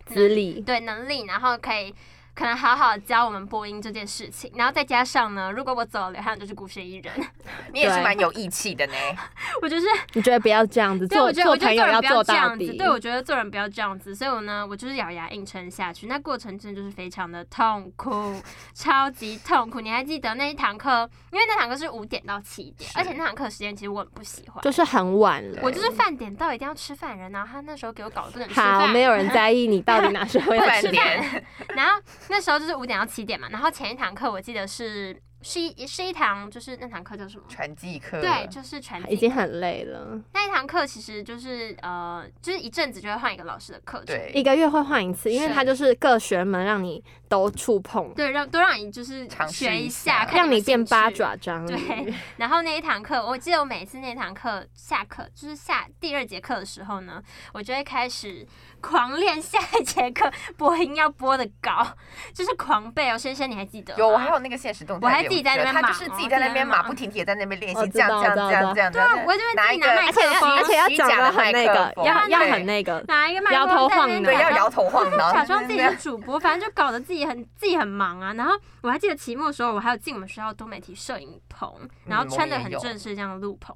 [0.06, 1.94] 资历，对能力，然后可以。
[2.34, 7.12] 可能好好教我们播音这件事情，然后再加上呢，如果我走了，刘汉就是孤身一人，
[7.72, 8.94] 你也是蛮有义气的呢。
[9.62, 12.74] 我就是你觉得不要这样子，对，做我觉得做朋友我觉得做人不要做到这样子。
[12.74, 16.06] 对，我觉得做人不要这样子，所以我呢，我就是咬牙硬撑下去。
[16.06, 18.40] 那过程真的就是非常的痛苦，
[18.74, 19.80] 超级痛苦。
[19.80, 21.08] 你还记得那一堂课？
[21.30, 24.62] 因为那堂课是五点到七点，而且那堂课时间其实我很不喜欢。
[24.62, 25.60] 就是很晚了。
[25.62, 31.44] 我就是饭点到一定要吃饭人，然后他那时候给我搞得不能吃好，饭，没有人在意你到底哪时候要饭吃点
[31.74, 37.44] 然后那时候就是五点到七点嘛，然后前一堂课我记得是是一是一堂就是那堂课叫什么？
[37.48, 44.32] 传记课，对，就是传记已经很累了，那一堂课其实就是呃，就是一阵子就会换一个老师的课程，对。
[44.34, 45.54] 一个月会换一次，因为是。
[45.54, 50.24] 它就是各学门让你都触碰，对，让都让你就是学一一下。
[50.32, 51.10] 让你变八。
[51.10, 51.66] 爪章。
[51.66, 58.44] 对然后那一堂课，我记得我每次那堂课下课，就是下第二节课的时候呢，我就会开始
[58.84, 61.86] 狂练下一节课播音要播的高，
[62.34, 63.16] 就是狂背哦。
[63.16, 63.94] 先生，你还记得？
[63.96, 78.34] 有，我还有那个现实动态，我还自己在那边他就是自己在那边马哦不停蹄地在那边练习，这样这样道我知道这样这样，对啊我就会自己拿一个拿麦克风而且要虚讲的很那个，要要很那个，拿一个麦克摇头风在那边晃脑 对，要摇头晃脑，假装自己是主播，反正就搞得自己很自己很忙啊。
[78.34, 81.72] 然后我还记得期末的时候，我还有进我们学校多媒体摄影棚，
[82.04, 83.74] 然后嗯穿的很正式这样录棚。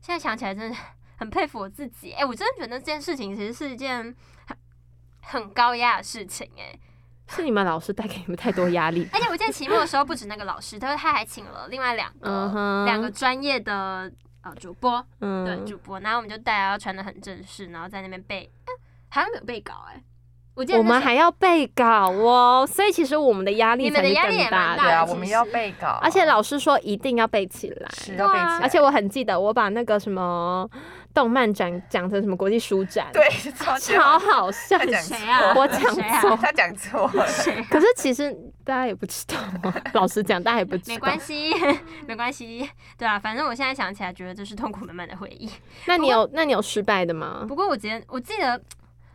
[0.00, 0.76] 现在想起来真的
[1.18, 4.02] 很佩服我自己，哎、我真的觉得这件事情其实是一件
[4.46, 4.56] 很
[5.20, 6.78] 很高压的事情、哎。
[7.30, 9.06] 是你们老师带给你们太多压力。
[9.12, 18.72] 而且我记得期末的时候，不止那个老师，他说他还请了另外两个两个专业的呃主播，对嗯，主播，然后我们就大家要穿的很正式，然后在那边背，哎
[19.10, 20.02] 好像没有背稿哎、
[20.58, 24.66] 我记得我们还要背稿哦，所以其实我们的压力你们才是的压力也更大的。
[24.66, 30.68] 蛮大对啊，我们要背稿，而且老师说一定要背起来，是要背起来，而且我很记得我把那个什么
[31.14, 34.76] 动漫展讲成什么国际书展，，对超级超好笑。
[34.78, 35.54] 他讲谁啊？
[35.54, 37.28] 我讲谁啊错他讲错了，啊
[37.70, 40.94] 可是其实大家也不知道啊，老实讲，大家也不知道。
[40.94, 41.54] 没关系，
[42.08, 42.68] 没关系，
[42.98, 45.48] 对啊，反正我现在想起来，觉得这是痛苦满满的回忆。
[45.86, 47.44] 那你有那你有失败的吗？
[47.46, 48.60] 不过我觉得，我记得，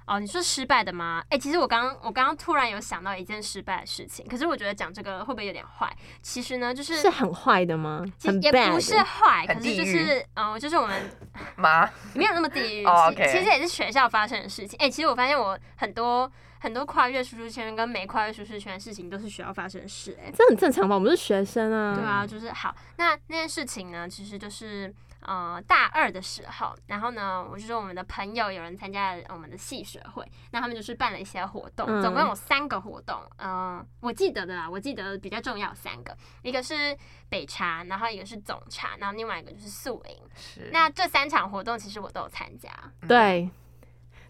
[0.06, 1.24] 哦，你说失败的吗？
[1.30, 5.92] 哎、其实我刚刚我刚刚突然有想到一件失败的事情，可是我觉得讲这个会不会有点坏？
[6.22, 8.04] 其实呢，就是是很坏的吗？
[8.18, 11.10] 其实也不是坏，可是就是，嗯、就是我们
[11.56, 12.86] 妈，没有那么地狱。
[12.86, 14.78] 哦其实也是学校发生的事情。
[14.80, 20.32] 哎、其实我发现我很多很多跨越舒适圈跟没跨越舒适圈的事情，都是学校发生的事、哎。
[20.36, 20.96] 这很正常吧？
[20.96, 21.96] 我们是学生啊。
[21.96, 22.76] 对啊，就是好。
[22.98, 24.94] 那那件事情呢，其实就是
[25.25, 33.21] 呃大二的时候，然后呢，我就说我们的朋友有人参加了我们的系学会，那他们就是办了一些活动，嗯总共有三个活动。
[33.38, 36.97] 嗯、我记得的啦，我记得比较重要三个，一个是
[37.29, 40.17] 北茶，然后一个是总茶，然后另外一个就是宿营。
[40.36, 42.69] 是那这三场活动其实我都有参加。
[43.07, 43.49] 对，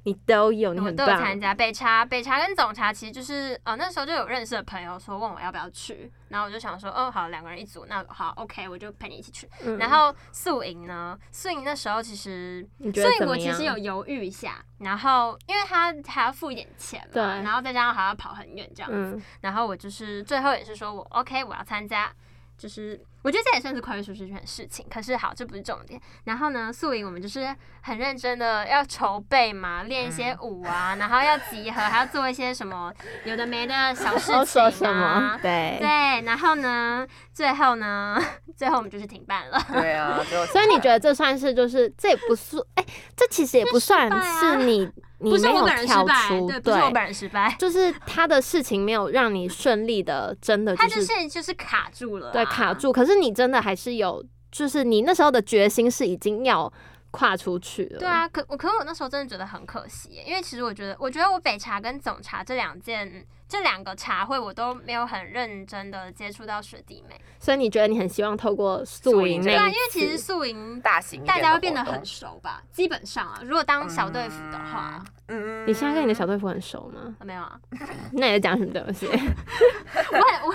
[0.03, 1.07] 你都有，你我很棒。
[1.07, 9.49] 都有参加北茶，北茶跟总茶其实就是呃那时候就有认识的朋友说问我要不要去，然后我就想说哦好两个人一组，那好 OK 我就陪你一起去。
[9.63, 13.51] 嗯然后宿营呢，宿营那时候其实宿营我其？
[13.53, 22.11] 实有犹豫一下，然后因为他还要付一点钱嘛，对然后再加上还要跑很远这样子，嗯，然后我就是最后也是说我 OK 我要参加。
[22.55, 25.99] 就是我觉得这也算是跨越舒适圈的事情，可是好，这不是重点。
[26.25, 32.93] 然后呢，素营我们就是很认真的要筹备嘛，练一些舞啊，然后要集合，还要做一些什么
[33.25, 35.39] 有的没的小事要情说什么啊？。
[35.41, 35.77] 对。
[35.79, 38.21] 对，然后呢，最后呢，
[38.55, 39.59] 最后我们就是停办了。
[39.71, 45.87] 对啊，就 所以你觉得这算是就是这也不算哎、这其实也不算是你 你没有不是我本人
[46.47, 52.73] 对，不是我本人失败，就是他的事情没有让你顺利的，真的他就就是是就是卡住了、啊对卡。
[52.73, 52.91] 住。
[52.91, 56.71] 可是你真的还是有，就是你那时候的决心是已经要
[57.11, 57.99] 跨出去了。
[57.99, 67.19] 对，啊，可我可是我那时候真的觉得很可惜耶，因为其实我觉得，我觉得我北茶跟总茶这两件这两个茶会，我都没有很认真的接触到雪弟妹。
[67.39, 75.03] 所以你觉得你很希望透过宿宿营对啊，因为其实次宿营大型大家会变得很熟吧，基本上啊，如果当小队服的话，嗯，
[75.65, 77.15] 你现在跟你的小队服很熟吗？
[77.19, 77.57] 啊没有啊，
[78.13, 79.07] 那你在讲什么东西？
[79.07, 80.53] 我很我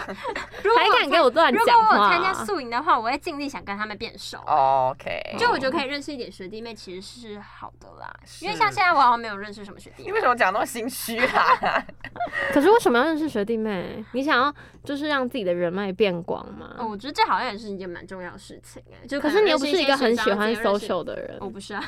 [0.62, 1.96] 如果还我敢给我乱讲如果？
[1.96, 4.38] 我参加宿营的话，我会尽力想跟他们变熟。
[4.46, 8.12] OK，就我觉得可以认识一点学弟妹，其实是好的啦。
[8.40, 10.20] 因为像现在我好像没有认识什么学弟妹你为。
[10.20, 11.84] 什么讲那么心虚啊？
[12.52, 14.04] 可是为什么要认识学弟妹？
[14.12, 14.54] 你想要
[14.84, 16.74] 就是让自己的人脉变广吗？
[16.78, 19.06] 哦，我觉得这好像也是一件蛮重要的事情哎。
[19.06, 21.82] 就可能是你又不是一个很喜欢 social 的人我，不是啊，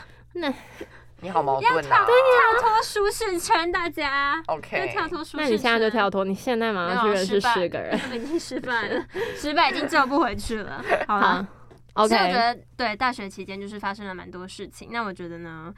[1.22, 4.42] 你好矛盾呐、跳跳脱舒适圈，大家。
[4.46, 5.44] 就 OK，跳脱舒适圈。
[5.44, 7.98] 那你现在就跳脱，你现在马上去认识失败十个人。
[8.14, 9.06] 已经失败了，
[9.37, 10.83] 失败已经救不回去了。
[11.06, 11.46] 好了
[11.94, 14.88] 好，所以我觉得对大学期间就是发生了蛮多事情。
[14.92, 15.72] 那我觉得呢，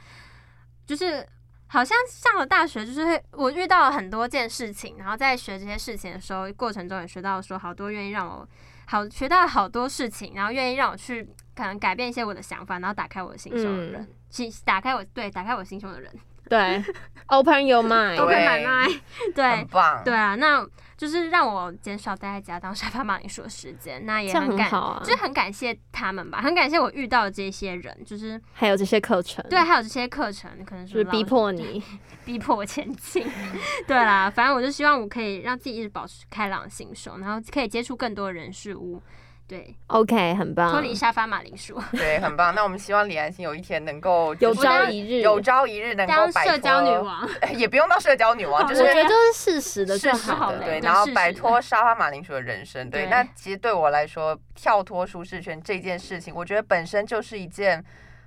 [0.87, 1.27] 就是
[1.67, 8.47] 好像上了大学，就是会我遇到了很多件事情，然后在学这些事情的时候，过程中也学到说好多愿意让我
[8.87, 16.11] 好学到好多事情，然后愿意让我去可能改变一些我的想法，然后打开我的心胸的人嗯，其、打开我对打开我心胸的人
[16.49, 16.83] 对，
[17.29, 19.01] Open your mind，，Open 对 my mind，
[19.35, 19.67] 对很。
[19.69, 20.67] 棒，对啊，那
[20.97, 24.05] 就是让我减少待在家当沙发马铃薯的时间。
[24.05, 24.71] 那也很感，
[25.03, 31.83] 就是很感谢他们吧，很感谢我遇到的这些人，就是还有这些课程，对，，还有这些课程，可能就是逼迫你，
[32.25, 33.27] 逼迫我前进。
[33.87, 39.01] 对啦，反正我就希望我可以让自己一直保持开朗的心胸，然后可以接触更多的人事物，
[39.49, 42.55] 对，OK，很棒脱，离沙发马铃薯， 对，很棒。
[42.55, 47.29] 那我们希望李安心有一天能够有朝一日，有朝一日能够摆脱社交女脱，王。
[47.55, 52.89] 也不用到社交女王，就是我觉得就是事实的就事实的对，然后摆脱沙发马铃薯的人生。
[52.89, 57.85] 对那其实对我来说，跳脱舒适圈这件事情，我觉得本身就是一件。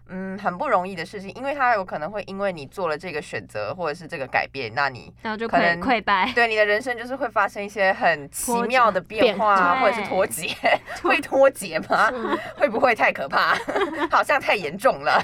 [0.08, 10.56] 嗯，很不容易的事情，因为他有可能会因为你做了这个选择或者是这个改变，那你然后就可能溃败，对你的人生就是会发生一些很 奇妙的变化，变或者是脱节，
[11.02, 12.12] 会脱节吗？
[12.58, 13.56] 会不会太可怕？
[14.12, 15.24] 好像太严重了。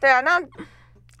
[0.00, 0.40] 对啊，那。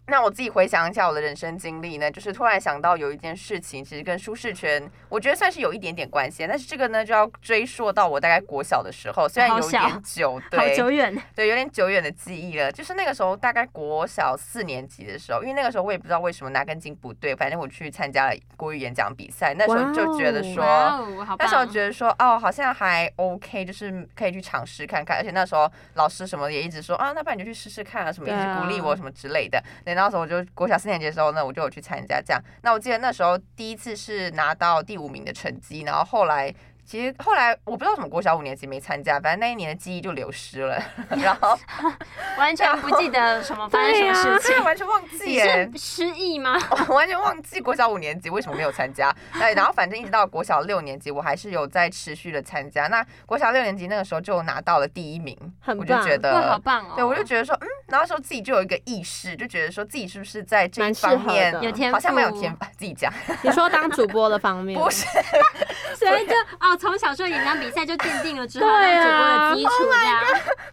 [0.08, 6.46] 那我自己回想一下我的人生经历呢，就是突然想到有一件事情，其实跟舒适圈，我觉得算是有一点点关系。
[6.46, 11.16] 但是这个呢，就要追溯到我大概国小的时候，虽然有点久，好对，久远。
[11.34, 12.70] 对，有点久远的记忆了。
[12.70, 19.54] 就是那个时候，大概国小四年级的时候，因为那个时候我也不知道为什么哪根筋不对，反正我去参加了国语演讲比赛。
[19.58, 20.64] 那时候就觉得说！
[21.36, 25.16] 那时候觉得说，哦，好像还 OK，就是可以去尝试看看。
[25.16, 29.60] 而且那时候老师什么也一直说啊，那不然你就去试试看啊，什么一直鼓励我什么之类的。
[29.96, 32.42] 对，那时候我就国小四年级的时候呢，我就有去参加这样。
[32.62, 36.54] 那我记得那时候第一次是拿到第五名的成绩，然后后来。
[36.88, 40.80] 其实后来我不知道为什么国小五年级没参加，反正那一年的记忆就流失了，
[41.20, 41.58] 然后
[42.38, 44.54] 完全不记得什么发生什么事情。
[44.62, 45.68] 完全忘记耶。
[45.74, 46.56] 失忆吗？
[46.88, 49.12] 我 完全忘记国小五年级为什么没有参加。
[49.32, 52.86] 对，然后反正一直到国小六年级，我还是有在持续的参加。
[52.86, 56.58] 那国小六年级那个时候就拿到了第一名，很我就觉得，好。
[56.60, 56.92] 棒哦！
[56.94, 65.06] 对，我就觉得说，嗯，然后那时候自己就有一个意识，就觉得说自己是不是在这方面有天好像蛮有赋天，自己讲你说当主播的方 面，不是，
[65.94, 70.20] 所以就哦，从小时候演讲比赛就奠定了之后对当主播啊的基础，这样。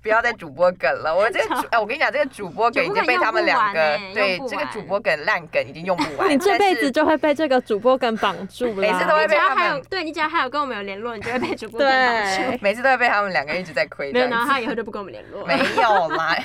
[0.01, 1.15] 不要再主播梗了。
[1.15, 12.57] 我这个主，哎，我跟你讲，这个主播梗已经被他们两个对这个主播梗烂梗已经用不完， 你这辈子就会被这个主播梗绑住了，每次都会被他们对你只要还有跟我们有联络，你就会被主播梗绑住。
[12.59, 14.11] 每次都会被他们两个一直在亏。
[14.11, 15.47] 没有，然后他以后就不跟我们联络了。
[15.47, 16.35] 没有啦，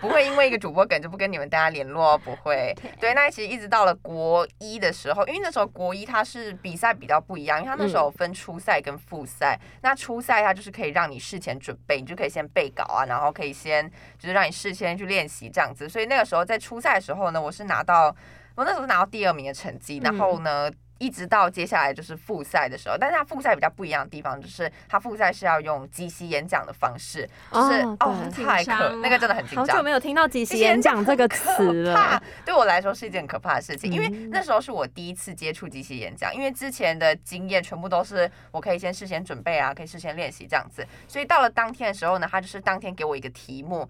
[0.00, 2.74] 不会因为一个主播梗就不跟你们大家联络哦，不会。
[2.98, 9.58] 对，那其实一直到了国一的时候，因为那时候国一它是比赛比较不一样，因为它那时候分初赛跟复赛。
[9.82, 15.88] 那初赛它就是可以让你事前准备，你就可以先背稿啊，然后可以先就是让你事先去练习这样子。
[15.88, 18.14] 所以那个时候在初赛的时候呢，我是拿到
[18.54, 20.70] 我那时候拿到第二名的成绩，然后呢。
[21.00, 29.82] 一直到接下来就是复赛的时候，但是它复赛比较不一样的地方，就是它复赛是要用即席演讲的方式，就是哦哦太可那个真的很紧张好久。
[29.82, 43.88] 没有听到即席演演讲这个词可怕了，，对我来说是一件很可怕的事情，因为嗯那时候是我第一次接触即席演讲，因为之前的经验全部都是我可以先事先准备啊，可以事先练习这样子，所以到了当天的时候呢，他就是当天给我一个题目。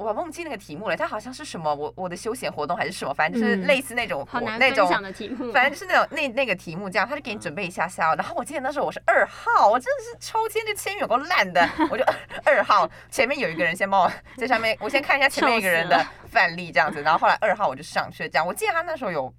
[0.00, 5.52] 我忘记那个题目了，它好像是什么我我的休闲活动还是什么，反正就是嗯类似那种好难分活那种享的题目。
[5.52, 8.14] 反正就是那种那那个题目这样，他就给你准备一下下哦。
[8.16, 12.04] 然后我记得那时候我是二号，我真的是抽签这签有够烂的，我就
[12.44, 18.46] 二号前面有一个人先帮我在上面，我先看一下前面一个人的 范例这样子，然后后来二号我就上去了这样。
[18.46, 19.32] 我记得他那时候有。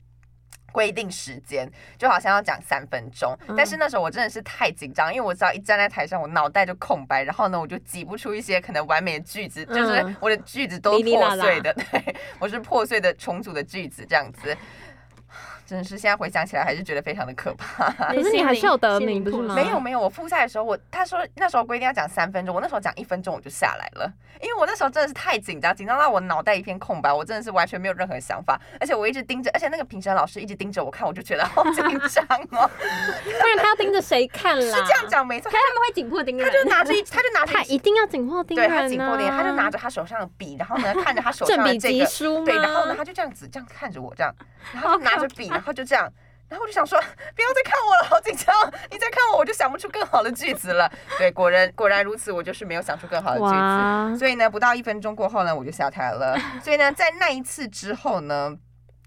[0.71, 3.55] 规定时间就好像要讲三分钟，嗯。
[3.55, 14.55] 但是那时候我真的是太紧张，因为我只要一站在台上，我脑袋就空白，然后呢，我就挤不出一些可能完美的句子，就是嗯我的句子都破碎的，对我是破碎的重组的句子这样子。
[15.71, 17.89] 真的是现在回想起来还是觉得非常的可怕。
[18.13, 31.75] 可是你还是有得名不是吗没有没有，我复赛的时候，我他说那时候规定要讲三分钟，我那时候讲一分钟我就下来了，因为我那时候真的是太紧张，紧张到我脑袋一片空白，我真的是完全没有任何想法，而且我一直盯着，而且那个评审老师一直盯着我看，我就觉得好紧
[32.09, 32.69] 张哦。
[33.23, 34.75] 不然他要盯着谁看啦？
[34.75, 42.45] 是这样讲没错，可是他们会紧迫盯着， 他就拿着一，他就拿着他一一定要紧迫盯对人啊他紧迫盯，他就拿着他手上的笔，然后呢看着他手 上的这个，级书吗？
[42.45, 44.33] 对，然后呢他就这样子这样看着我这样，
[44.73, 46.11] 然后就拿着笔，然后就这样。
[46.49, 48.53] 然后我就想说，不要再看我了，好紧张！
[48.89, 50.91] 你再看我，我就想不出更好的句子了。
[51.17, 53.45] 对，果然果然如此，我就是没有想出更好的句
[54.13, 54.19] 子。
[54.19, 56.35] 所以呢，不到一分钟过后呢，我就下台了。
[56.61, 58.53] 所以呢，在那一次之后呢，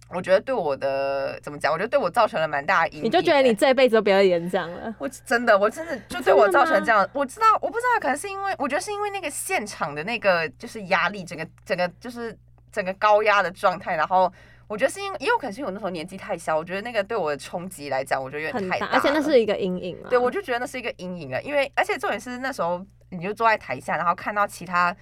[0.08, 1.70] 我觉得对我的怎么讲？
[1.70, 3.04] 我觉得对我造成了蛮大的阴影。
[3.04, 4.94] 你就觉得你这辈子都不要演讲了？
[4.98, 12.34] 我真的，我真的就对我造成这样，我知道，我不知道，可能是因为我觉得是因为那个现场的那个就是压力，整个整个就是
[12.72, 14.32] 整个高压的状态，然后
[14.66, 20.08] 我觉得是因为也有可能是因为我那时候年纪太小，我觉得那个对我的冲击来讲，我觉得有点太大而且那了是一个阴影啊。
[20.08, 24.94] 对，我就觉得那是一个阴影了，因为而且重点是那时候你就坐在台下，然后看到其他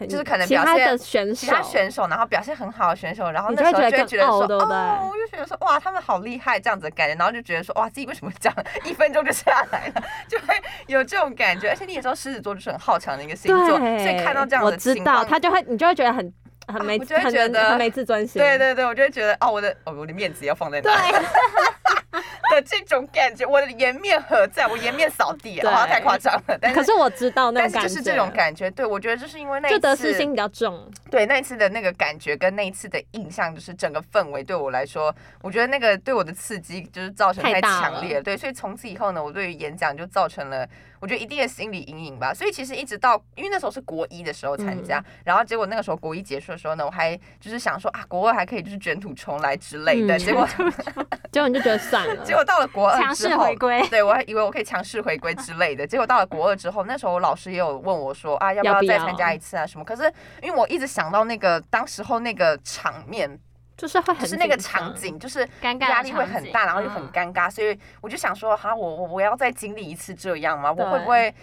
[0.00, 10.54] 就是可能其他表现的选手，其他选手，然后表现很好的选手，然后那时候就会觉得说，哦，我就觉得说，哇，他们好厉害这样子的感觉，然后就觉得说，哇，自己为什么这样，一分钟就下来了，就会
[10.86, 11.70] 有这种感觉。
[11.70, 16.30] 而且你也知道，狮子座就是很好强的一个星座，对，所以看到这样我的知道，情况，他就会你就会觉得很
[16.66, 20.92] 很没啊我就会觉得很没自尊心，对对对，我就会觉得，哦，我的哦，我的面子要放在对。
[20.92, 24.66] 哪 的这种感觉，我的颜面何在？
[24.66, 26.56] 我颜面扫地，啊好像太夸张了。
[26.58, 38.22] 但是可是我知道那种感觉，但是就是这种感觉，对我觉得就是因为那一次失心比较重，对那一次的那个感觉跟那一次的印象，就是整个氛围对我来说，我觉得那个对我的刺激就是造成太强烈了。
[38.22, 40.66] 对，所以从此以后呢，我对于演讲就造成了
[41.00, 42.32] 我觉得一定的心理阴影吧。
[42.32, 50.48] 所以其实一直到因为那时候是国一的时候参嗯加，然后结果那个时候国一结束的时候呢，我还就是想说啊，国二还可以就是卷土重来之类的，嗯结果
[51.32, 55.86] 结果你就觉得算了，结果到了国二强势之后回归对我还以为我可以强势回归之类的。
[55.86, 59.84] 结果到了国二之后，那时候我老师也有问我说啊，要不要再参加一次啊什么？
[59.84, 60.10] 可是
[60.42, 63.38] 因为我一直想到那个当时候那个场面，
[63.76, 70.72] 就是会很就是那个场，景，就是尴尬压力会很大，然后又很嗯尴尬，所以我就想说，哈，我我我要再经历一次这样吗？
[70.72, 71.34] 我会不会？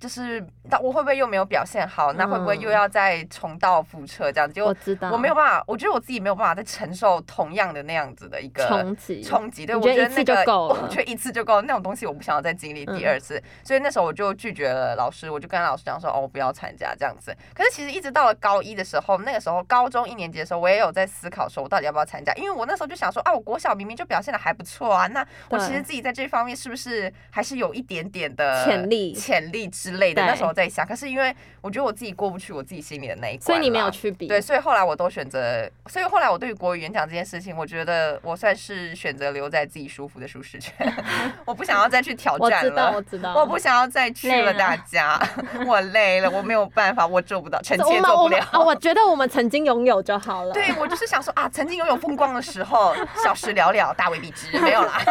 [0.00, 2.10] 就是，那我会不会又没有表现好？
[2.14, 4.54] 那会不会又嗯要再重蹈覆辙这样子？
[4.54, 9.66] 结果我知道，我没有办法，我觉得我自己没有办法再承受同样的那样子的一个冲击，冲击。
[9.66, 11.62] 对，我觉得一次就那个，我觉得一次就够了。
[11.62, 17.36] 那种东西我不想要再经历第嗯二次，所以那时候我就拒绝了老师，我就跟老师讲说，哦，我不要参加这样子。
[17.54, 22.32] 可是其实一直到了高一的时候，那个时候高中一年级的时候，我也有在思考说，我到底要不要参加？
[22.36, 30.24] 因为我那时候就想说，啊，我国小明明就表现的还不错啊，那我其实自己在这方面是不是还是有一点点的潜力潜力之类的？
[30.24, 40.74] 那时候在想，可是因为我觉得我自己过不去我自己心里的那一关，所以你没有去比，对，所以后来我都选择，所以后来我对于国语演讲这件事情，我觉得我算是选择留在自己舒服的舒适圈，
[41.44, 43.02] 我不想要再去挑战我知道，我了。
[43.02, 45.20] 知道，我不想要再去了，大家，
[45.66, 48.38] 我累了，我没有办法，我做不到，臣妾做不了。
[48.52, 55.00] 啊，我觉得我们曾经拥有就好了，对我就是想说啊，曾经拥有风光的时候， 小时了了，大未必知，没有啦。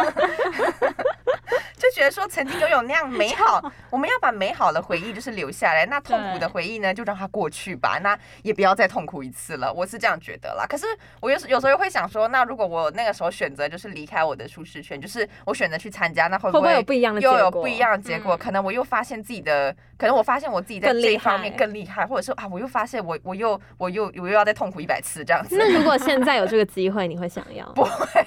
[1.76, 9.72] 就觉得说曾经拥有那样美好，我们要把美好的回忆就是留下来，那痛苦的回忆呢，就让它过去吧，那也不要再痛苦一次了。
[9.72, 10.66] 我是这样觉得啦。
[10.68, 10.86] 可是
[11.20, 18.36] 我有时有时候会想说，那如果我那个时候选择就是离开我的舒适圈，就是我选择去参加，那会会不会会有不一样的又有结果不一样的结果？
[18.36, 25.56] 嗯可能我又发现自己的，可能我发现我自己在这一方面更厉害，或者是啊，我又发现我我又我又我又要再痛苦一百次这样子。
[25.58, 27.66] 那如果现在有这个 机会，你会想要？
[27.72, 28.24] 不会，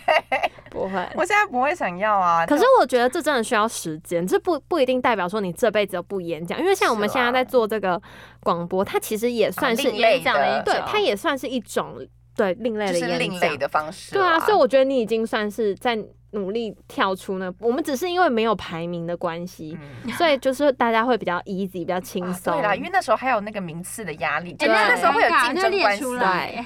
[0.73, 1.07] 不会。
[1.13, 2.45] 我现在不会想要啊。
[2.45, 8.01] 可是我觉得这真的需要时间，这不不一定代表说你这辈子都不演讲，因为像我们现在在做这个
[8.41, 11.95] 广播，它其实也算是演讲的一的，对，它也算是一种
[12.35, 13.57] 对另类的演讲。
[13.59, 15.95] 的方式对啊，所以我觉得你已经算是在
[16.33, 17.51] 努力跳出呢。
[17.59, 22.53] 我们只是因为没有排名的关系，嗯所以就是大家会比较 easy，比较轻啊松。
[22.53, 26.03] 对啦，因为那时候还有那个名次的压力，就哎，那那时候会有竞争关系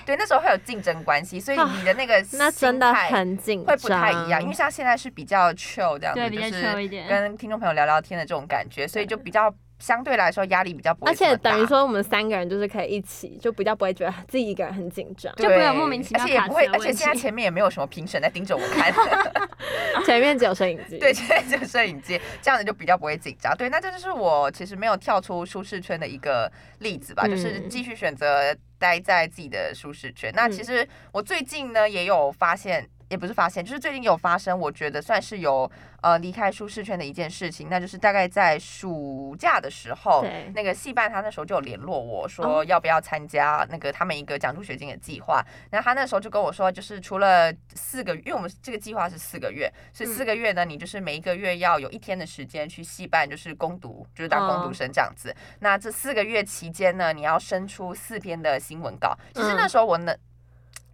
[0.06, 7.08] 对，那时候会有竞争关系，所以啊你的那个那真的心态很紧，会不太一样，因为像现在是比较 chill 这样子，对，比较就是 chill 一点。
[7.08, 15.34] 跟听众朋友聊聊天的这种感觉，所以就比较相对来说压力比较不会而且等于说我们三个人就是可以一起，就比较不会觉得自己一个人很紧张。
[15.36, 18.92] 就不会有莫名其妙而且也不会，而且现在前面也没有什么评审在盯着我看，
[20.06, 23.56] 前面只有摄影机， 对，前面只有摄影机，这样子就比较不会紧张。
[23.56, 30.32] 对，那这就是我其实没有跳出舒适圈的一个例子吧，就是嗯继续选择待在自己的舒适圈。
[30.36, 32.88] 那其嗯实我最近呢也有发现。
[33.10, 55.36] 也不是发现，就是最近有发生，我觉得算是有呃离开舒适圈的一件事情，那就是大概在暑假的时候，那个戏办他那时候就有联络我说哦要不要参加那个他们一个奖助学金的计划，然后他那时候就跟我说，就是除了四个月，因为我们这个计划是四个月，所以四个月呢，你就是每一个月要有一天的时间去戏办，就是攻读，就是当攻读生这样子。
[55.60, 59.18] 那这四个月期间呢，你要生出四篇的新闻稿。
[59.34, 60.16] 其实那时候我呢。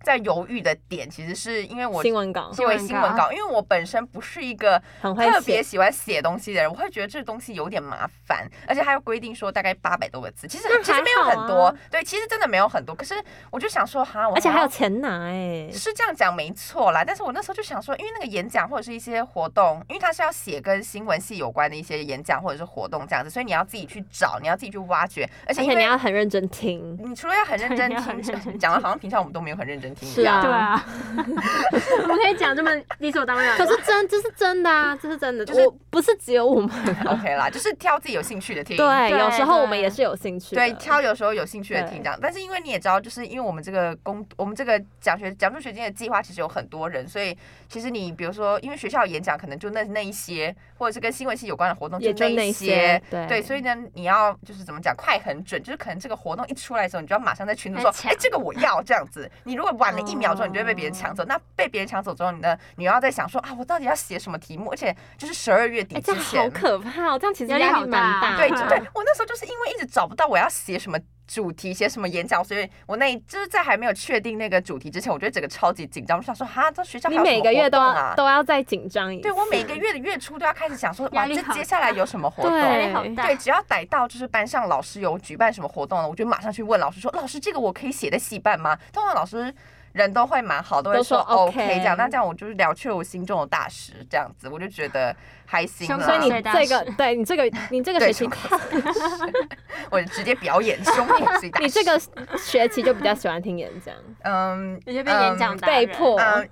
[0.03, 12.93] 在犹豫的点，其实是因为我新闻稿作为新闻稿，因为我本身不是一个特别，喜欢写东西的人，我会觉得这东西有点麻烦，而且还要规定说大概八百多个字，其实那其实没有很多，啊对，其实真的没有很多。
[12.93, 13.15] 可是
[13.49, 26.97] 我就想说，哈，我而且还有钱拿哎、是这样讲没错啦，但是我那时候就想说，因为那个演讲或者是一些活动，因为它是要写跟新闻系有关的一些演讲或者是活动这样子，所以你要自己去找，你要自己去挖掘，而且你要很认真听。
[27.01, 30.41] 你除了要很认真听，讲的好像平常我们都没有很认真是啊。
[30.41, 30.85] 对啊，
[32.01, 33.57] 我们可以讲这么理所当然。
[33.57, 36.69] 可是真这是真的啊，这是真的，就是我不是只有我们
[37.05, 38.77] ，OK 啦，就是挑自己有兴趣的听。
[38.77, 47.37] 对，有时候我们也是有兴趣，对，挑有时候有兴趣的听这样，但是因为你也知道，就是因为我们这个公，我们这个奖学奖助学金的计划其实有很多人，所以
[47.67, 53.27] 其实你比如说，因为学校演讲可能就那那一些，或者是跟新闻系有关的活动就那那一些对。
[53.27, 59.29] 对，所以呢，你要就是怎么讲，快很准，就是可能这个活动一出来的时候，你就要马上在群组说，哎，这个我要这样子。
[59.43, 61.25] 你如果晚了一秒钟，你就会被别人哦抢走。
[61.25, 64.71] 那被别人抢走之后你呢，你要在想说啊，我到底要写什么题目？
[64.71, 78.09] 而且就是十二月底之前，样好可怕哦，这样其实压力好大蛮大，对，对我那时候就是因为一直找不到我要写什么主题，写什么演讲，所以我那就是在还没有确定那个主题之前，我觉得整个超级紧张，我想说哈，这学校还你有什么每个月都活动啊。
[78.09, 82.57] 要都要再紧张一次，对我每个月的月初都要开始想说，哇，这接下来有什么活动？
[82.57, 83.25] 压对力好大。
[83.25, 88.77] 对，只要逮到就是班上老师有举办什么活动了，我就马上去问老师说，老师这个我可以写在戏办吗？
[88.91, 89.53] 通常老师
[89.93, 91.95] 人都会蛮好，都会都说 OK 这样。
[91.95, 95.15] 那这样我就是了却我心中的大石，这样子我就觉得
[95.47, 96.05] 开心胸了。
[96.05, 98.59] 所以你这个对你这个你这个对学期胸
[99.89, 101.63] 我直接表演胸口最大石。
[101.63, 102.01] 你这个
[102.37, 106.49] 学期就比较喜欢听演讲，嗯，你就变演讲被迫嗯，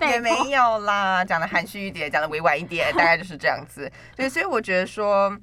[0.10, 3.90] 也没有啦，讲的含蓄一点，讲的委婉一点，大概就是这样子。
[4.14, 5.36] 对，所以我觉得说，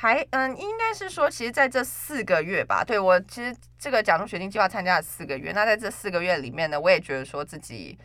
[0.00, 7.98] 还嗯，应该是说，其实在这四个月吧，对我其实这个奖助学金计划参加了四个月，那在这四个月里面呢，我也觉得说自己。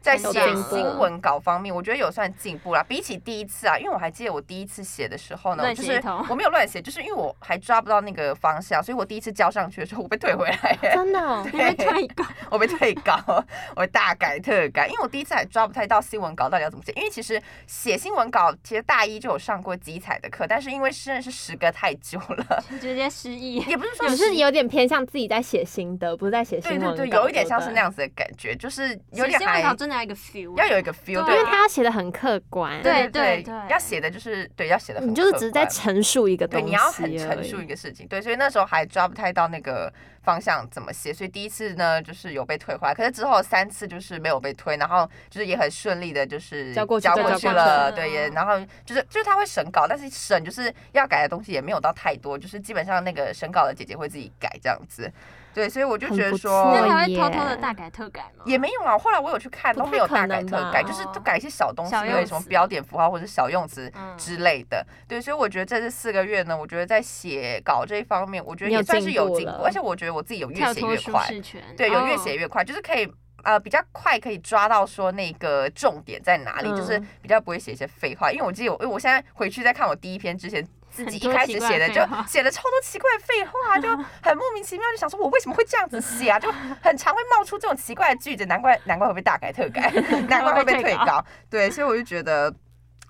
[0.00, 0.32] 在写
[0.68, 2.82] 新闻稿方面，我觉得有算进步啦。
[2.88, 10.78] 比起第一次啊，因为我还记得我第一次写的时候呢，就是我没有乱写，就是因为我还抓不到那个方向，所以我第一次交上去的时候，我被退回来。
[10.94, 13.44] 真的哦 你被退稿，我被退稿，
[13.76, 16.92] 我大改特改，因为我第一次还抓不太到新闻稿到底要怎么写。
[16.96, 23.56] 因为其实写新闻稿，其实大一就有上过集采的课，但是因为真的是时隔太久了， 直接失忆。
[23.56, 37.70] 也不是说你是有点偏向自己在写心得，不是在写新闻稿，对对对，有一点像是那样子的感觉，就是有点写新闻还稿真的要一个 feel，要有一个 feel，因为他要写的很客观，对对要写的就是对要写的，你就是只是在陈述一个东对，西，你要很陈述一。
[37.70, 55.10] 个事情，对，所以那时候还抓不太到那个方向怎么写，所以第一次呢就是有被退回来，可是之后三次就是没有被推，然后就是也很顺利的，就是交过去交过去了，对，也嗯然后就是就是他会审稿，但是审就是要改的东西也没有到太多，就是基本上那个审稿的姐姐会自己改这样子，
[55.52, 58.44] 对，所以我就觉得说错那还会偷偷的大改特改吗？
[58.44, 64.86] 也没有啊，后来我有去看，都没有大改特改，就是都改一些小东西小而已，用词什么标点符号或者小用词嗯之类的。
[65.08, 71.28] 对，所以我觉得在这四个月呢，我觉得在写稿这一方面，我觉得也算是有进步，而且我觉得我自己有越写越快，
[71.76, 73.12] 对，有越哦写越快，就是可以。
[73.42, 78.30] 呃，比较快可以抓到说那个重点在哪里，就是嗯比较不会写一些废话。
[78.30, 83.88] 因为我记得我，因为我现在回去再看我第一篇之前自己一开始写的，就写了超多奇怪的废话，就
[84.22, 86.38] 很莫名其妙，就想说我为什么会这样子写啊？
[86.38, 86.50] 就
[86.82, 89.90] 很常会冒出这种奇怪的句子，难怪难怪会被大改特改，
[90.28, 91.24] 难怪会被退稿。
[91.48, 92.52] 对，所以我就觉得。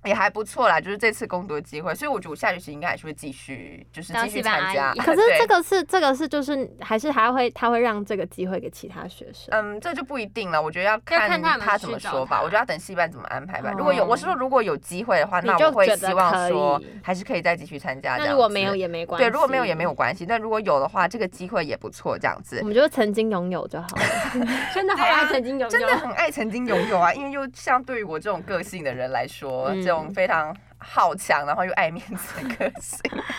[0.05, 4.93] 也还不错啦，就是这次工作的机会，所以我觉得我下学期应该还是会继续，就是继续参加。
[4.95, 12.41] 可是 这个是这个是就是还是还会他会让这个机会给其他学生，嗯，这就不一定了，我觉得要看他怎么说吧。
[12.43, 13.71] 我觉得要等戏班怎么安排吧。
[13.71, 18.17] 哦如果有，我是说如果有机会的话，那我会希望说还是可以再继续参加。
[18.17, 20.25] 这样那如果没有也没关系，对，如果没有也没有，关系。
[20.27, 22.65] 但如果有的话，这个机会也不错，这样子我。
[22.65, 24.03] 们就曾经拥有就好了。
[24.75, 32.99] 真的好爱曾经拥有真的很爱曾经拥有啊，因为又相对于我这种个性的人来说，种非常好强，然后又爱面子的个性。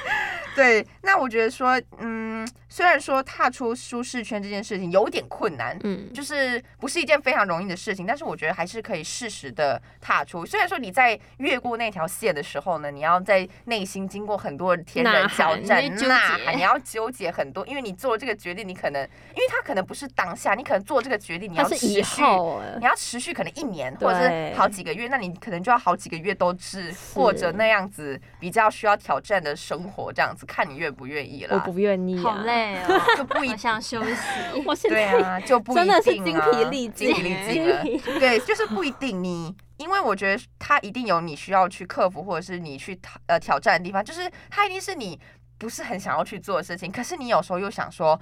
[0.55, 2.30] 对，那我觉得说，嗯，
[2.69, 10.45] 虽然说踏出舒适圈这件事情有点困难，嗯，就是不是一件非常容易的事情，但是我觉得还是可以适时的踏出。
[10.45, 22.21] 虽然说你在越过那条线的时候呢，你要在内心经过很多天人呐喊交战、你会纠呐结喊，你要纠结很多，因为你做这个决定，你可能因为他可能不是当下，你可能做这个决定，你要持续。
[22.79, 31.63] 你要持续可能一年或者是好几个月，那你可能就要好几个月都是过着那样子比较需要挑战的生活，这样子看你愿不愿意我啦。
[31.63, 34.15] 不愿意、啊，好，累哦，就不一好想休息。
[34.65, 38.19] 我现对啊，就不一定、真啊、的是精疲力尽精疲力尽了。
[38.19, 45.19] 对，就是不一定你，因为我觉得他一定有你需要去克服，或者是你去挑呃挑战的地方，就是他一定是你
[45.57, 48.19] 不是很想要去做的事情，可是你有时候又想说。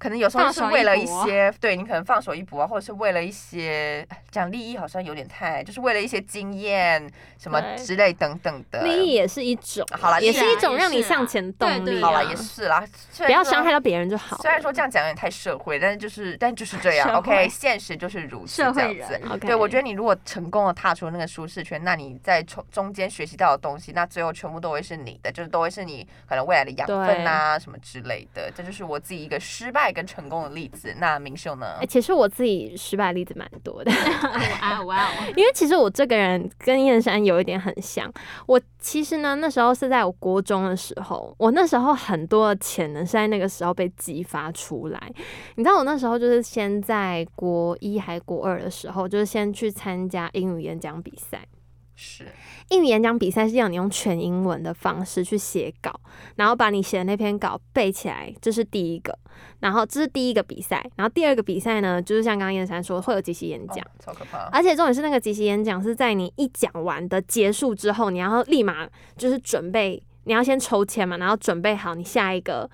[0.00, 7.06] 可能有时候是为了一搏些，对你可能放手一搏啊，或者是为了一些讲利益，好像有点太，就是为了一些经验
[7.38, 8.82] 什么之类等等的。
[8.82, 12.06] 利益也是一种，好了也是一种让你向前动对对力、啊。
[12.06, 14.38] 好了，也是啦，虽不要伤害到别人就好。
[14.38, 19.20] 虽然说这样讲有点太社会，但是就是但就是这样，OK，现实就是如此这样子。
[19.38, 28.50] 对，我觉得你如果成功的踏出那个舒适圈，那你在从中间学习到的东西，那最后全部都会是你的，就是都会是你可能未来的养分啊什么之类的。
[28.56, 30.94] 这就是我自己一个失败败跟成功的例子。
[30.98, 31.86] 那明秀呢哎、？
[31.86, 33.90] 其实我自己失败的例子蛮多的，
[34.62, 35.10] 哇 哇哦！
[35.36, 38.10] 因为其实我这个人跟燕山有一点很像。
[38.46, 45.12] 我其实呢，那时候是在我国中的时候，我那时候很多的潜能是在那个时候被激发出来。
[45.56, 51.46] 你知道，我那时候就是先在国一还国二的时候，就是先去参加英语演讲比赛。
[52.00, 52.26] 是
[52.70, 56.00] 英语演讲比赛是要你用全英文的方式去写稿，
[56.36, 59.16] 然后把你写的那篇稿背起来，这是第一个。
[59.60, 63.78] 然后这是第一个比赛，然后第二个比赛呢，就是像刚刚燕山说的会有即席演讲。
[63.78, 64.38] 哦超可怕。
[64.50, 68.88] 而且重点是那个即席演讲是在你一讲完的结束之后，你要立马
[69.18, 72.70] 就是准备，你要先抽签嘛，然后准备好你下一个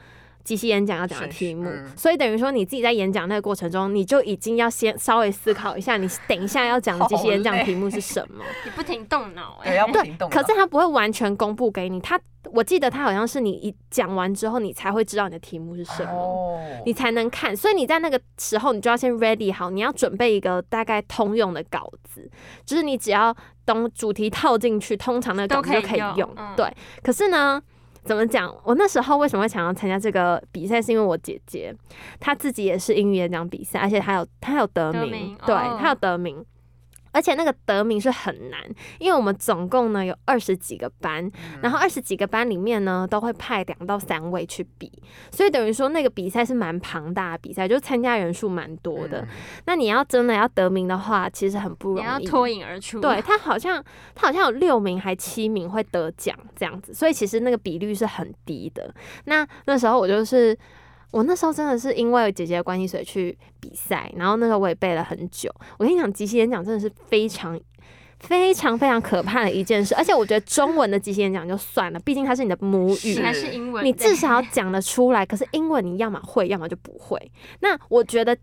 [0.47, 1.69] 即席演讲要讲的题目。
[1.69, 8.45] 嗯所以等于说你自己在演讲那个过程中，你就已经要先稍微思考一下，你等一下要讲的即席演讲题目是什么。
[8.65, 10.35] 你不停动脑对，哎，要不停动脑。
[10.35, 12.21] 可是他不会完全公布给你，他
[12.53, 16.13] 我记得他好像是你一讲完之后，你才会知道你的题目是什么。
[16.13, 22.31] 哦，你才能看，所以你在那个时候，你就要先 ready 好，你要准备一个大概通用的稿子，
[22.65, 23.35] 就是你只要
[23.65, 26.73] 懂主题套进去，通常那个稿子就可以用嗯对，
[27.03, 27.61] 可是呢，
[28.07, 28.55] 怎么讲？
[28.63, 30.81] 我那时候为什么会想要参加这个比赛？
[30.81, 31.75] 是因为我姐姐
[32.21, 36.45] 她自己也是英语演讲比赛，而且她有她有得名，对，哦她有得名。
[37.17, 38.61] 而且那个得名是很难，
[38.99, 44.93] 因为我们总共呢有二十几个班，嗯然后二十几个班里面呢都会派两到三位去比，
[45.31, 49.23] 所以等于说那个比赛是蛮庞大的比赛，就参加人数蛮多的。
[49.23, 49.29] 嗯
[49.65, 52.01] 那你要真的要得名的话，其实很不容易。
[52.03, 53.01] 你要脱颖而出。
[53.01, 53.83] 对他好像
[54.15, 58.95] 他好像有六名还七名会得奖这样子，所以其实那个比率是很低的。
[59.25, 60.55] 那那时候我就是
[61.17, 65.51] 我那时候真的是因为姐姐的关系，所以去比赛，然后那时候我也背了很久。
[65.79, 67.59] 我跟你讲，即兴演讲真的是非常。
[68.19, 75.25] 非常非常可怕的一件事，而且我觉得中文的即兴演讲就算了，毕竟它是你的母语，还是英文，你至少要讲得出来。
[75.25, 77.21] 可是英文你要么会，要么就不会。
[77.61, 78.35] 那我觉得，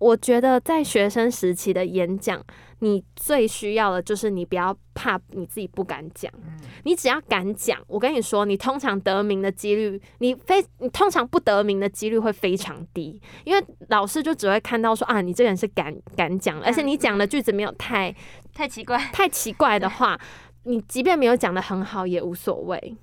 [0.00, 2.42] 我觉得在学生时期的演讲，
[2.78, 18.14] 你最需要的就是你不要怕你自己不敢讲，嗯你只要敢讲，我跟你说，你通常得名的几率，你非你通常不得名的几率会非常低，因为老师就只会看到说啊，你这个人是敢敢讲，而且你讲的句子没有太
[18.54, 18.98] 太奇怪。
[19.12, 20.18] 太奇怪的话，
[20.62, 22.96] 你即便没有讲的很好也无所谓。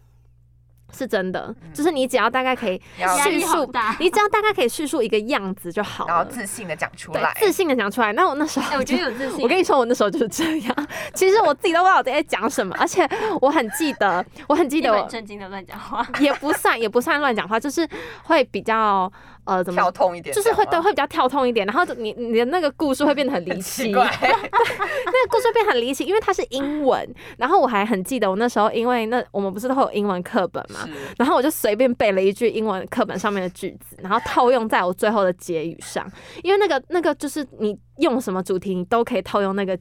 [0.93, 2.81] 是真的，就是你只要大概可以
[3.23, 8.13] 叙述，你只要大概可以叙述一个样子就好了然后，自信的讲出来，，自信的讲出来。
[8.13, 9.41] 那我那时候哎，我觉得有自信。
[9.41, 10.87] 我跟你说，我那时候就是这样。
[11.13, 13.07] 其实我自己都不知道我在讲什么，而且
[13.41, 17.87] 我很记得，我很记得我震惊的乱讲话，也不算也不算乱讲话，就是
[18.23, 19.11] 会比较
[19.47, 23.91] 呃怎么跳，痛一点，就是会对会比较跳痛一点，然后你你的那个故事会变得很离奇。
[23.91, 27.07] 那个故事变很离奇，因为它是英文。
[27.37, 30.87] 然后我还很记得，我那时候因为那我们不是都会有英文课本嘛，
[31.17, 36.05] 然后我就随便背了一句英文课本上面的句子，然后套用在我最后的结语上，
[36.43, 39.77] 因为那个那个就是你用什么主题，你都可以套用那个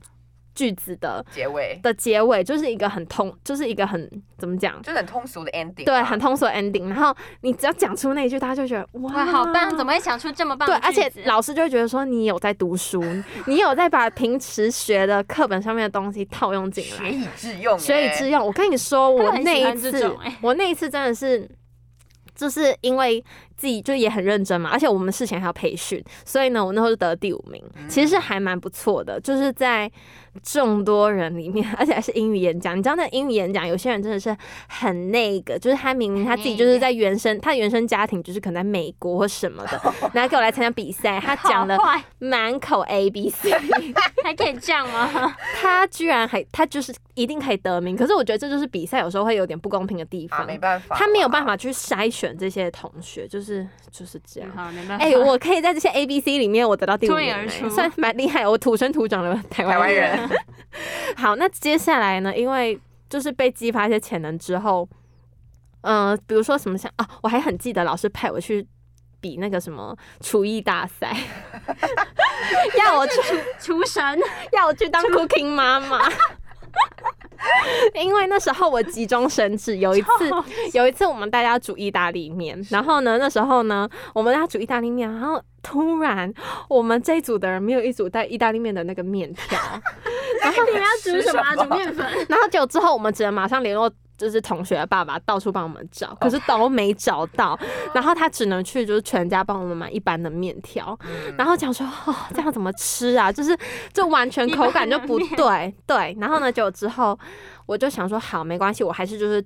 [0.57, 4.83] 句子的结尾，的结尾，就是一个很通，就是一个很怎么讲？
[4.83, 6.89] 就是很通俗的 ending，对，很通俗的 ending。
[6.89, 9.77] 然后你只要讲出那一句，大家就觉得哇，好棒！
[9.77, 11.13] 怎么会想出这么棒对，而且？
[11.27, 13.05] 老师就会觉得说你有在读书，
[13.47, 17.13] 你有在把平时学的课本上面的东西套用进来学。
[17.13, 18.45] 以致用，哎学以致用。
[18.45, 19.93] 我跟你说，我那一次
[20.25, 21.49] 欸，我那一次真的是。
[22.35, 23.25] 就是因为
[23.57, 29.19] 自己就也很认真嘛，而且我们事前还要培训，所以呢，我那时候就得了第五名，其实是还蛮不错的。
[29.19, 29.91] 就是在
[30.43, 32.77] 众多人里面， 而且还是英语演讲。
[32.77, 34.37] 你知道那英语演讲，有些人真的是
[34.69, 39.81] 很那个，就是他明明他自己就是在原生，他原生家庭就是可能在美国或什么的，
[40.13, 41.79] 然后给我来参加比赛，他讲的
[42.19, 43.51] 满口 A B C，
[44.23, 45.35] 还可以这样吗？
[45.63, 51.47] 他居然还他就是一定可以得名，可是我觉得这就是比赛有时候会有点不公平的地啊，方，没办法，他没有办。
[51.47, 53.46] 法去筛选这些同学，就是
[53.91, 54.51] 就是这样。
[54.55, 55.05] 好，没办法。
[55.05, 60.17] 哎、我可以在这些 A B C 里面我得到第五脱名、欸，颖而出算蛮厉害，我土生土长的台湾人。
[60.17, 60.31] 人
[61.17, 62.37] 好，那接下来呢？
[62.37, 62.79] 因为
[63.09, 64.89] 就是被激发一些潜能之后，
[65.83, 68.67] 嗯、比如说什么像啊，我还很记得老师派我去
[69.21, 71.17] 比那个什么厨艺大赛，
[72.79, 73.15] 要我去
[73.59, 74.03] 厨神，
[74.53, 76.09] 要我去当 cooking 妈妈。
[77.95, 80.09] 因为那时候我急中生智，有一次
[80.75, 86.33] 有一次我们大家煮意大利面，然后呢那时候呢我们大家煮意大利面，然后突然
[86.69, 89.59] 我们这一组的人没有一组带意大利面的那个面条，
[90.43, 92.07] 然后你们要煮什么煮面粉？
[92.29, 93.91] 然后结果之后我们只能马上联络。
[94.19, 97.59] 就是同学的爸爸到处帮我们找，可是都没找到，
[97.95, 103.31] 然后他只能去就是全家帮我们买一般的面条，嗯然后讲说哦这样怎么吃啊？
[103.31, 103.57] 就是
[103.93, 106.17] 这完全口感就不对，对。
[106.21, 107.19] 然后呢，就之后
[107.67, 109.45] 我就想说好没关系，我还是就是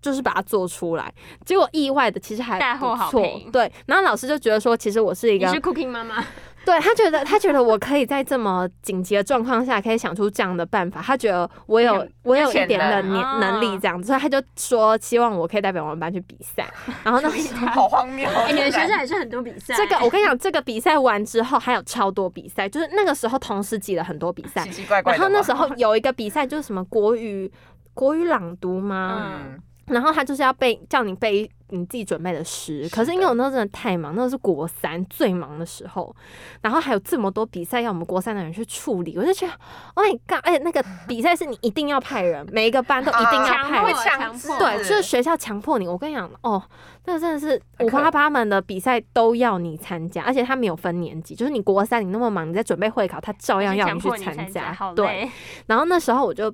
[0.00, 1.12] 就是把它做出来，
[1.44, 3.10] 结果意外的其实还不错好，
[3.50, 3.70] 对。
[3.86, 6.24] 然后老师就觉得说，其实我是一个你是 Cooking 妈妈，
[6.66, 11.00] 对他觉得，他觉得我可以在这么紧急的状况下，可以想出这样的办法。
[11.00, 16.68] 他觉得我有有我有一点的能能力这样子，所以他就说希望我可以代表我们班去比赛。
[17.04, 24.72] 然后那时 候好荒谬你们学校也是很多比赛，这个我跟你讲，这个比赛完之后还有超多比赛，就是那个时候同时挤了很多比赛奇。
[24.72, 25.22] 奇怪怪然。
[25.22, 27.48] 后那时候有一个比赛就是什么国语
[27.94, 29.22] 国语朗读吗？
[29.24, 36.14] 嗯，然后他就是要背叫你背你自己准备的诗，是可是因为我那时候真的太忙，那是国三最忙的时候，
[36.60, 39.52] 然后还有这么多比赛要我们国三的人去处理，我就觉得
[39.94, 40.38] ，Oh my god！
[40.44, 43.94] 而且那个比赛是你一定要派人，每一个班都一定要派人。
[43.94, 45.88] 强迫，对，就是学校强迫你。
[45.88, 46.62] 我跟你讲，哦，
[47.04, 54.72] 那真的是五花八门的比赛都要你参加，而且他没有分年级，就是你国三你那么忙，你在准备会考，他照样要你去参加。
[54.72, 55.28] 好对，
[55.66, 56.52] 然后那时候我就。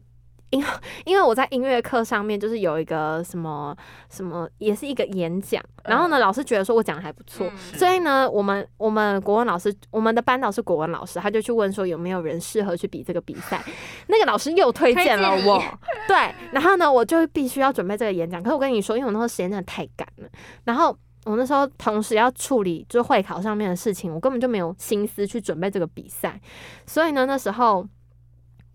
[0.52, 0.66] 因为
[1.04, 3.74] 因为我在音乐课上面就是有一个什么
[4.10, 7.78] 什么，也是一个演讲，然后呢，老师觉得说我讲的还不错，嗯。
[7.78, 13.60] 所以呢，我们我们国文老师，我们的班导是国文老师，他就去问说有没有人适合去比这个比赛，
[14.08, 15.60] 那个老师又推荐了我，
[16.06, 20.28] 对，然后呢，我就必须要准备这个演讲，可是我跟你说，因为我那时候时间真的太赶了，
[20.64, 20.96] 然后。
[21.24, 26.40] 我那时候同时要处理就是会考上面的事情，我根本就没有心思去准备这个比赛，
[26.84, 27.86] 所以呢，那时候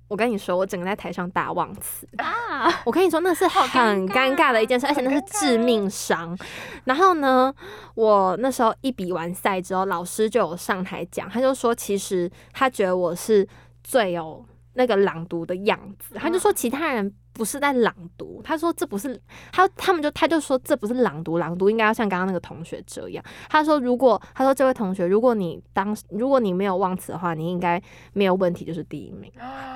[0.07, 6.37] 我跟你说，我整个在台上大忘词，啊，我跟你说，那是很尴尬的一件事，而且那是致命伤。
[6.85, 7.53] 然后呢，
[7.95, 13.47] 我那时候一比完赛之后，老师就有上台讲，他就说，其实他觉得我是
[13.83, 17.13] 最有那个朗读的样子，他就说其他人。
[17.37, 19.19] 不是在朗读，他说这不是
[19.51, 23.23] 他，他们就他就说这不是朗读，朗读应该要像刚刚那个同学这样。
[23.49, 27.81] 他说如果他说这位同学，如果你当时如果你没有忘词的话，你应该
[28.13, 29.31] 没有问题，就是第一名。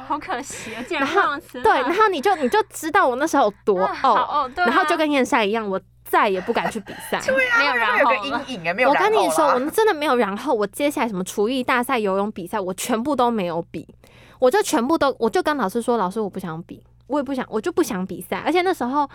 [0.08, 7.22] 好可惜啊， 竟然然后忘词，对，然后你就你就知道我那时候有多 啊好哦，哦，对啊，然后就跟燕赛一样，我再也不敢去比赛。
[7.32, 8.96] 没有然会有个后了，阴影哎，没有我。
[8.96, 13.88] 跟你说，我们真的没有然后，我接下来什么厨艺大赛、游泳比赛，我全部都没有比，
[14.40, 19.08] 我就全部都，我就跟老师说，老师我不想比，我也不想，我就不想比赛，而且那时候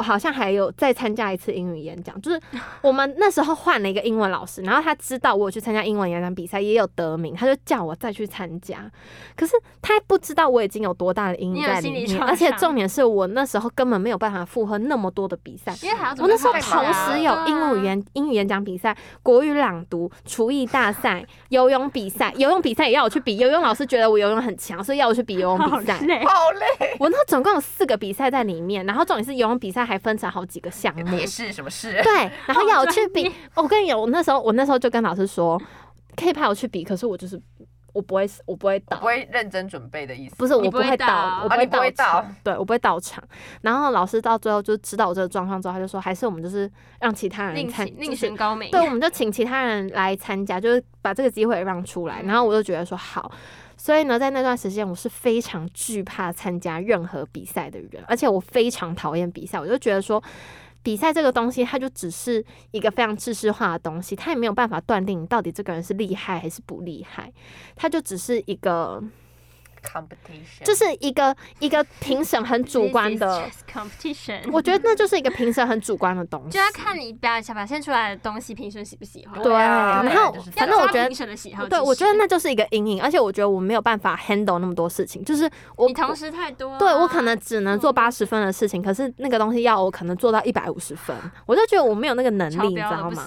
[0.00, 2.40] 我好像还有再参加一次英语演讲，就是
[2.80, 8.90] 我们那时候换了一个英文老师，然后他知道我有去参加英文演讲比赛，也有得名，他就叫我再去参加，
[9.36, 15.76] 可是他不知道我已经有多大的阴影在里面，而且重点是我那时候根本没有办法负荷那么多的比赛。
[15.82, 23.36] 因为还要我那时候同时有英语演英语演讲比赛、国语朗读、厨艺大赛、游泳比赛， 游泳比赛也要我去比。
[23.36, 25.98] 游泳老师觉得我游泳很强，所以要我去比游泳比赛。
[26.24, 31.26] 好累，我那总共有四个比赛在里面，然后重点是游泳比赛还分成好几个项目也。
[31.26, 32.00] 是什么事？
[32.02, 33.30] 对，然后要我去比。
[33.54, 35.60] 我跟你讲，我那时候我那时候就跟老师说，
[36.16, 37.40] 可以派我去比，可是我就是
[37.92, 39.06] 我不会我不会倒我不。
[39.06, 40.36] 会认真准备的意思。
[40.36, 43.22] 不是我不会会到，我不会到，对我不会到场。
[43.62, 46.70] 然后老师到最后就知道我这个状况之后，他就说，还是我们就是
[47.00, 52.22] 让其他人另参，另就是寻高明，对，我们就请其他人来参加，就是把这个机会让出来。
[52.22, 53.30] 然后我就觉得说好，
[53.82, 59.58] 所以呢，在那段时间，我是非常惧怕参加任何比赛的人，而且我非常讨厌比赛。
[59.58, 60.22] 我就觉得说，
[60.82, 67.32] 比赛这个东西，它就只是一个非常知识化的东西，它也没有办法断定你到底这个人是厉害还是不厉害，
[67.74, 69.02] 它就只是一个，
[69.82, 73.48] competition 就是一个一个评审很主观的。
[73.70, 79.40] competition，我觉得那就是一个评审很主观的东西，就要看你表演表现出来的东西，评审喜不喜欢。
[79.42, 91.16] 对啊然后反正我觉得评审的喜好，对，我觉得那就是一个阴影，而且我觉得我没有办法 handle 那么多事情，就是我你同时太多啊，对我可能只能做八十分的事情，可是那个东西要我可能做到一百五十分，
[91.46, 93.24] 我就觉得我没有那个能力，你知道吗？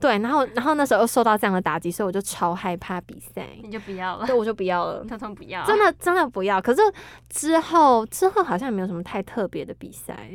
[0.00, 5.04] 对，然后然后那时候又受到这样的打击，所以我就超害怕比赛，你就不要了，对，我就不要了。
[5.04, 6.80] 通通不要，真的真的不要，可是
[7.28, 10.30] 之后之后好像也没有什么太特别的比赛。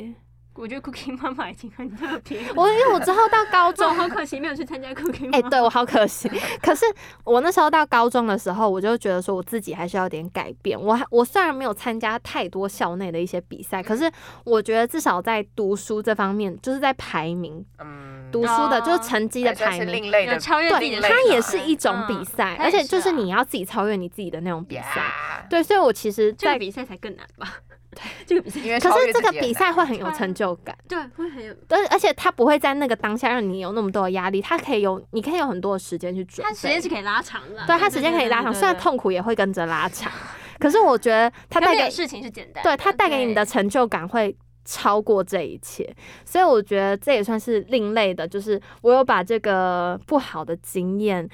[0.60, 2.40] 我觉得 Cooking 妈妈已经很特别。
[2.56, 5.42] 我因为我之后到高中 好可惜没有去参加 Cooking 哎。
[5.50, 6.30] 对我好可惜。
[6.62, 6.86] 可是
[7.24, 10.80] 我那时候到高中的时候，我就觉得说我自己还是要有点改变。
[10.80, 14.12] 我还我虽然没有参加太多校内的一些比赛，可是
[14.44, 19.94] 我觉得至少在读书这方面，就是在排名嗯，读书的，哦就是成绩的排名。
[19.94, 24.82] 另类的超越对，它也是一种比赛，而且就是你要自己超越你自己的那种比赛。
[24.98, 27.56] 呀，对，所以我其实在，这个比赛才更难吧？
[27.92, 30.78] 对，这个比赛可因为可是这个比赛会很有成就感。
[30.88, 36.50] 对会很有，而而且它不会在那个当下让你有那么多的压力，它可以有，你可以有很多的时间去准备。
[36.50, 37.66] 它时间是可以拉长的。
[37.66, 40.12] 对，它时间可以拉长，虽然，痛苦也会跟着拉长，
[40.60, 44.36] 可是我觉得它带给它带给事情是简单，对它带给你的成就感会
[44.66, 45.92] 超过这一切，
[46.24, 51.28] 所以我觉得这也算是另类的，就是我有把这个不好的经验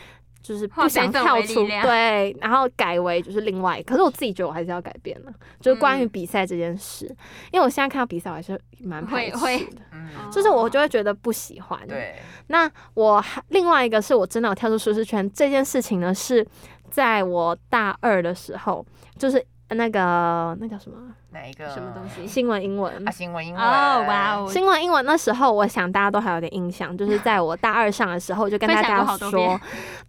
[0.45, 3.91] 就是不想跳出对，然后改为就是另外一个。
[3.91, 6.09] 可是我自己觉得我还是要改变的，就是关于嗯。
[6.15, 7.05] 比赛这件事，
[7.51, 11.77] 因为我现在看到比赛我还是蛮排斥的，嗯，就是我就会觉得不喜欢。
[11.87, 12.15] 对，
[12.47, 16.45] 那我还另外一个是我真的有跳出舒适圈这件事情呢，是
[16.89, 18.85] 在我大二的时候，
[19.17, 20.97] 就是那个那叫什么
[21.31, 22.27] 哪一个什么东西？
[22.27, 23.11] 新闻英文啊？
[23.11, 29.59] 新闻英文哦，哇哦，新闻英文那时候，我想大家都还有点印象，就是 在我大二上的时候，我就跟大家说，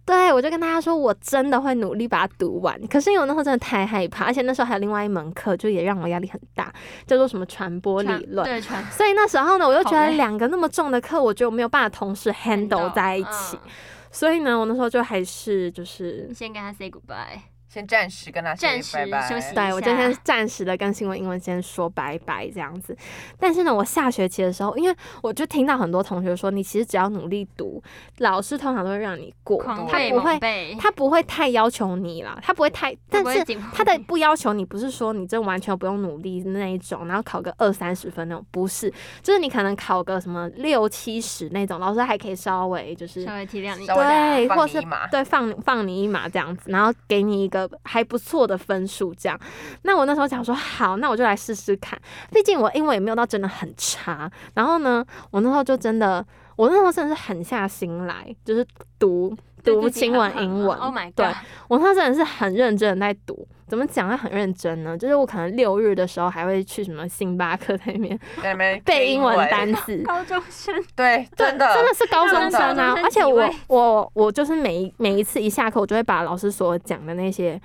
[0.05, 2.79] 对我就跟大家说，我真的会努力把它读完。
[2.87, 6.71] 可是因为我那时候真的太害怕，而且那时候还有另外一门课，就也让我压力很大，
[7.07, 8.45] 叫做什么传播理论。
[8.45, 13.57] 对传所以那时候呢，我就觉得两个那么重的课，我觉得我没有办法同时 handle 在一起。
[13.65, 13.71] 嗯
[14.09, 17.37] 所以呢，我那时候就还是就是，先跟他 say goodbye，
[17.77, 19.97] 先暂时跟他暂时拜拜，休息对我今下。
[19.97, 22.97] 天暂时的跟新闻英文先说拜拜这样子。
[23.39, 27.79] 但是呢，我下学期的时候，因为我就听到很多同学说，你其实只要努力读，
[28.17, 29.75] 老师通常都会让你过，他
[30.09, 43.95] 不会，他不会太要求你啦，他不会太，但是他的不要求你不是说你真完全不用努力那一种，然后考个二三十分那种，不是，就是你可能考个什么六七十那种，老师还可以稍微就是稍微体谅你稍。
[43.95, 49.39] 微对，或是对放放你一马这样子，然后给你一个还不错的分数这样。
[49.83, 51.99] 那我那时候想说，好，那我就来试试看，
[52.31, 54.31] 毕竟我英文也没有到真的很差。
[54.53, 58.65] 然后呢，我那时候就真的，我那时候真的是狠下心来，就是
[58.99, 60.77] 读读对自己新闻很英文。
[60.79, 61.35] ，Oh my 对 god，
[61.67, 63.47] 我那时候真的是很认真的在读。
[63.67, 64.09] 怎么讲？
[64.09, 72.95] 他很认真呢，就是我可能六日的时候还会去什么星巴克那边背英文文单词， 高中生对，对，真的真的是高中生啊！
[73.03, 77.59] 而且我我我就是每一每一次一下课，我就会把老师所讲的那些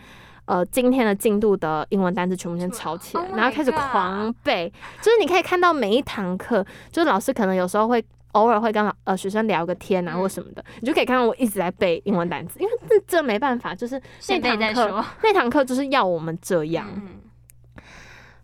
[0.47, 4.73] 呃今天的进度的英文单词全部先抄起来 Oh 然后开始狂背。
[5.01, 8.05] 就是你可以看到每一堂课，就是老师可能有时候会。
[8.33, 10.21] 偶尔会跟老呃学生聊个天啊，嗯。
[10.21, 15.05] 或什么的，你就可以看到我一直在背英文单词，因为这这没办法，就是那堂课。
[15.23, 17.21] 那堂课就是要我们这样，嗯，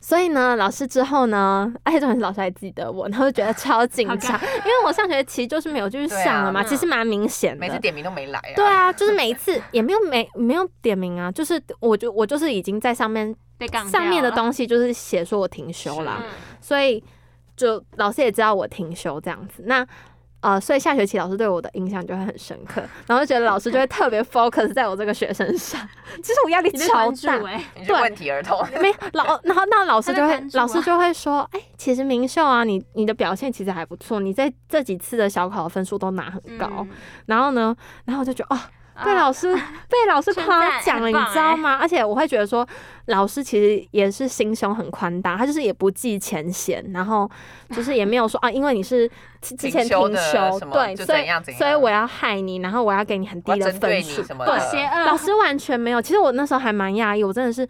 [0.00, 7.60] 所以呢，老师之后呢，而且重点是老师还记得我，然后就觉得超紧张，因为我上学期就是没有继续上了嘛，啊其实蛮明显的。
[7.60, 8.52] 每次点名都没来啊。
[8.56, 13.34] 对啊，就是每一次 也没有没没有点名啊，就是我就我就是已经在上面
[13.90, 16.30] 上面的，东西就是写说我停休啦，嗯
[16.60, 17.02] 所以
[17.58, 19.64] 就老师也知道我停休这样子。
[19.66, 19.86] 那
[20.40, 25.80] 呃，所以下学期老师对我的印象就会很深刻，然后就觉得老师就会特别 focus 在我这个学生上。
[26.22, 36.68] 其实我压力超大，关注哎，你就问题儿童， 没老，然后那老师就会老师就会说，哎、其实明秀啊，你你的表现其实还不错，你在这几次的小考的分数都拿很高。
[36.82, 36.88] 嗯
[37.26, 38.60] 然后呢，然后我就觉得，哦，
[39.04, 41.78] 被啊老师被老师 夸奖了，你知道吗？
[41.80, 42.66] 而且我会觉得说，
[43.06, 47.30] 老师其实也是心胸很宽大，他就是也不计前嫌，然后
[47.70, 49.08] 就是也没有说 啊，因为你是
[49.40, 51.26] 之之前停停休对，所以
[51.56, 56.02] 所以我要害你，然后我要给你很低的分数，对，邪恶老师完全没有。
[56.02, 57.66] 其实我那时候还蛮讶异，我真的是，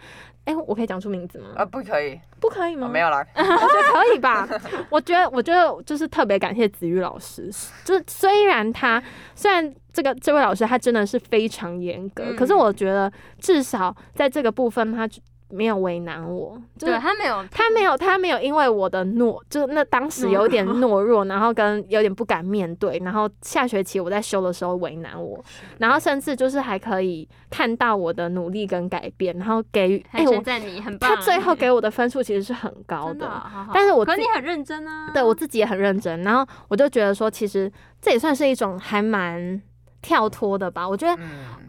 [0.48, 1.48] 哎、我可以讲出名字吗？
[1.56, 2.86] 呃，不可以，不可以吗？
[2.86, 4.48] 哦没有啦， 我觉得可以吧。
[4.88, 7.50] 我觉得，我觉得就是特别感谢子瑜老师，
[7.84, 9.02] 就是虽然他
[9.34, 15.06] 虽然这个这位老师他真的是非常严格，嗯可是我觉得至少在这个部分他
[15.50, 25.42] 没有为难我，就是对他没有，他没有，他没有因为我的懦，就是那当时有点懦弱，然后跟有点不敢面对，然后下学期我在修的时候为难我，
[25.78, 31.16] 然后甚至就是还可以看到我的努力跟改变，然后给予，哎、我还称赞你很棒。
[31.16, 33.70] 他最后给我的分数其实是很高的的，好好。
[33.72, 37.70] 但是我自可你很认真啊，对我自己也很认真，然后我就觉得说，其实
[38.00, 39.60] 这也算是一种还蛮
[40.02, 40.88] 跳脱的吧。
[40.88, 41.28] 我觉得嗯，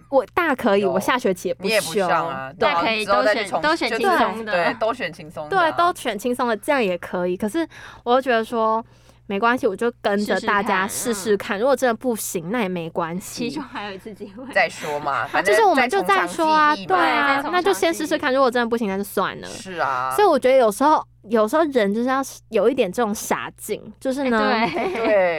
[0.09, 7.36] 我大可以，我下学期也不你也不修，上啊，对然后可以都选都选轻松的对，都选轻松的啊，对，都选轻松的，这样也可以。
[7.38, 7.67] 可是
[8.03, 8.84] 我又觉得说。
[9.30, 11.59] 没关系，我就跟着大家试试看。
[11.59, 13.63] 如果真的不行，那也没关系其中。
[13.63, 18.34] 还有一次机会，再说嘛，反就是我们就再说啊，对啊那就先试试看。
[18.34, 19.47] 如果真的不行，那就算了。
[19.47, 24.67] 是啊，所以我觉得有时候，有时候人就是要有一点这种傻劲，就是呢，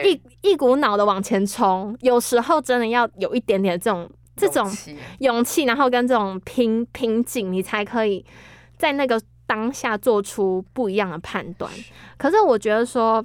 [0.05, 8.25] 一一股脑的往前冲，有时候真的要有一点点这种这种勇气勇气，然后跟这种拼拼劲，你才可以
[8.77, 11.69] 在那个当下做出不一样的判断。
[12.17, 13.21] 可是我觉得说，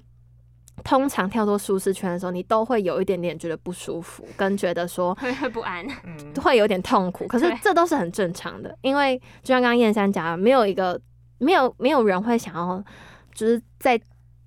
[0.85, 7.27] 通常跳脱舒适圈的时候，你都会有一点点觉得不舒服，跟觉得说会 会不安，嗯，会有点痛苦。
[7.27, 11.01] 可是这都是很正常的，因为就像刚刚燕山讲的，没有一个
[11.39, 12.83] 没有没有人会想要
[13.35, 14.01] 就是在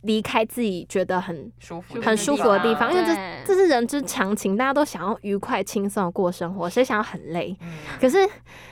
[0.04, 3.14] 离开自己觉得很舒服很舒服的地方，因为这
[3.46, 7.54] 这是人之常情，大家都想要愉快轻松的过生活，谁想要很累？
[7.60, 7.78] 嗯。
[8.00, 8.18] 可是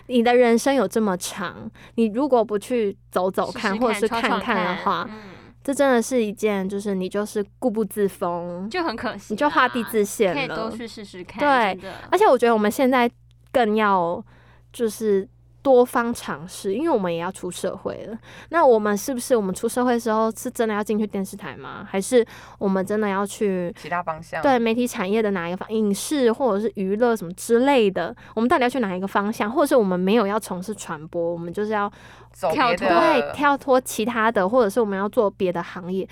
[0.05, 5.19] 你的人生有这么长，你如果不去走走看，或者是看看的话，嗯
[5.67, 10.71] 这真的是一件，就是你就是固步自封，就很可惜啊，你就画地自限可以多了。
[10.71, 11.41] 去试试看。
[11.41, 13.11] 对而且我觉得我们现在
[13.51, 14.23] 更要
[14.71, 15.27] 就是
[15.67, 18.17] 多方尝试，因为我们也要出社会了。
[18.51, 21.85] 那我们是不是我们出社会的时候是真的要进去电视台吗？
[21.85, 22.25] 还是
[22.57, 24.41] 我们真的要去其他方向。
[24.41, 28.15] 对媒体产业的哪一个方，影视或者是娱乐什么之类的？
[28.33, 29.51] 我们到底要去哪一个方向？
[29.51, 31.91] 或者是我们没有要从事传播，我们就是要
[32.31, 36.07] 跳脱对，跳脱其他的，或者是我们要做别的行业，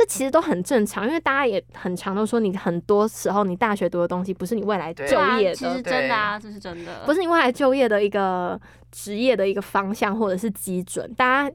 [0.00, 8.58] 这其实都很正常，因为大家也很常都说，你很多时候你大学读的东西不是你未来就业的啊其实，真的啊，这是真的，不是你未来就业的一个
[8.90, 11.54] 职业的一个方向或者是基准，大家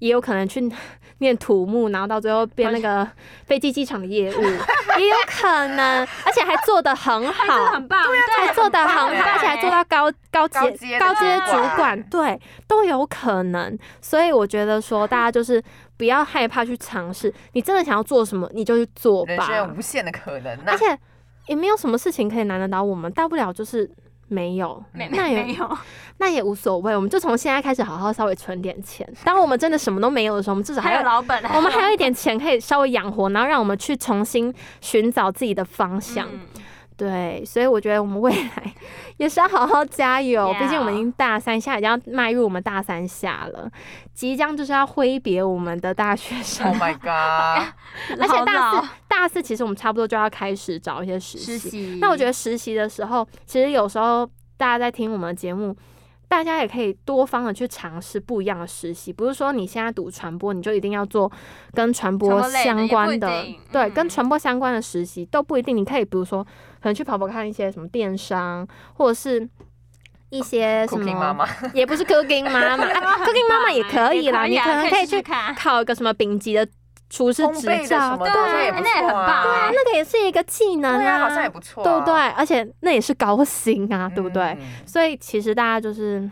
[0.00, 0.70] 也有可能去
[1.20, 3.08] 念土木，然后到最后变那个
[3.46, 7.72] 飞机机场的业务，也有可能，而且还做得很好。
[7.72, 12.38] 很棒，对还做得很好，欸而且还做到高高阶高阶主管，对，
[12.68, 13.78] 都有可能。
[14.02, 15.62] 所以我觉得说，大家就是
[15.96, 19.64] 不要害怕去尝试，你真的想要做什么，你就去做人生有。
[19.76, 20.98] 无限的可能呐、而且
[21.46, 23.90] 也没有什么事情可以难得到我们，大不了就是
[24.28, 25.78] 没有，没那也没有，
[26.18, 26.94] 那也无所谓。
[26.94, 29.08] 我们就从现在开始好好稍微存点钱。
[29.24, 31.06] 当我们真的什么都没有的时候，我们至少还还有有。
[31.06, 36.28] 老本啊， 我们还有一点钱可以稍微养活，然后让我们去重新寻找自己的方向。
[36.30, 36.40] 嗯
[36.96, 38.74] 对，所以我觉得我们未来
[39.18, 40.52] 也是要好好加油。
[40.58, 43.70] 毕竟我们已经大三，现在已经要迈入我们大三下了，
[44.14, 47.74] 即将就是要挥别我们的大学生 Oh，my god！
[48.18, 51.58] 而且大四大四其实我们差不多就要开始找一些实习。
[51.58, 54.26] 实习，那我觉得实习的时候，其实有时候
[54.56, 55.76] 大家在听我们的节目。
[56.28, 61.30] 大家也可以多方的去尝试不一样的实习，不是说你现在读传播，你就一定要做
[61.72, 65.76] 跟传播相关的，定对，嗯跟传播相关的实习都不一定。
[65.76, 66.44] 你可以比如说，
[66.86, 68.64] 可能去跑跑看一些什么电商，
[68.94, 69.48] 或者是
[70.30, 76.64] 一些什么，妈，也不是 Cooking 妈妈、哎 Cooking 妈妈也可以啦，你可能可以去考一个什么丙级的
[77.10, 79.26] 厨师执照，对那也很错啊。
[79.26, 82.14] 棒对啊，那个也是一个技能对啊，好啊，像也不错、对不对？？
[82.36, 84.44] 而且那也是高薪啊，对不对？
[84.60, 86.30] 嗯所以其实大家就是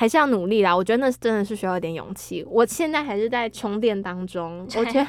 [0.00, 0.74] 还是要努力啦。
[0.74, 2.42] 我觉得那是真的是需要一点勇气。
[2.48, 5.06] 我现在还是在充电当中， 我觉得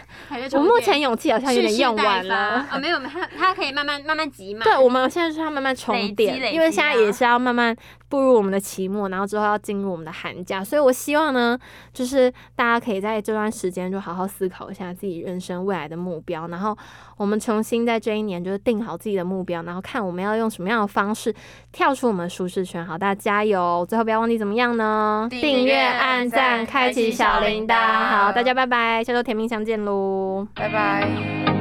[0.59, 2.35] 我目前勇气好像有点用完了。
[2.69, 7.73] 啊，没有，它它可以慢慢慢慢积嘛，对，我们现在就是要慢慢充累积电，累因为现在也是要慢慢
[8.11, 11.57] 步入我们的期末，然后之后要进入我们的寒假，所以我希望呢，
[11.93, 16.77] 就是大家可以在这段时间就好好思考一下自己人生未来的目标，然后
[17.15, 21.33] 我们重新在这一年就是定好自己的目标，然后看我们要用什么样的方式
[21.71, 22.85] 跳出我们的舒适圈。
[22.85, 23.85] 好，大家加油！
[23.87, 25.27] 最后不要忘记怎么样呢？
[25.31, 27.75] 订阅按赞、开启小铃铛。
[27.75, 30.45] 好，大家拜拜，下周甜蜜相见喽。
[30.53, 31.60] 拜拜。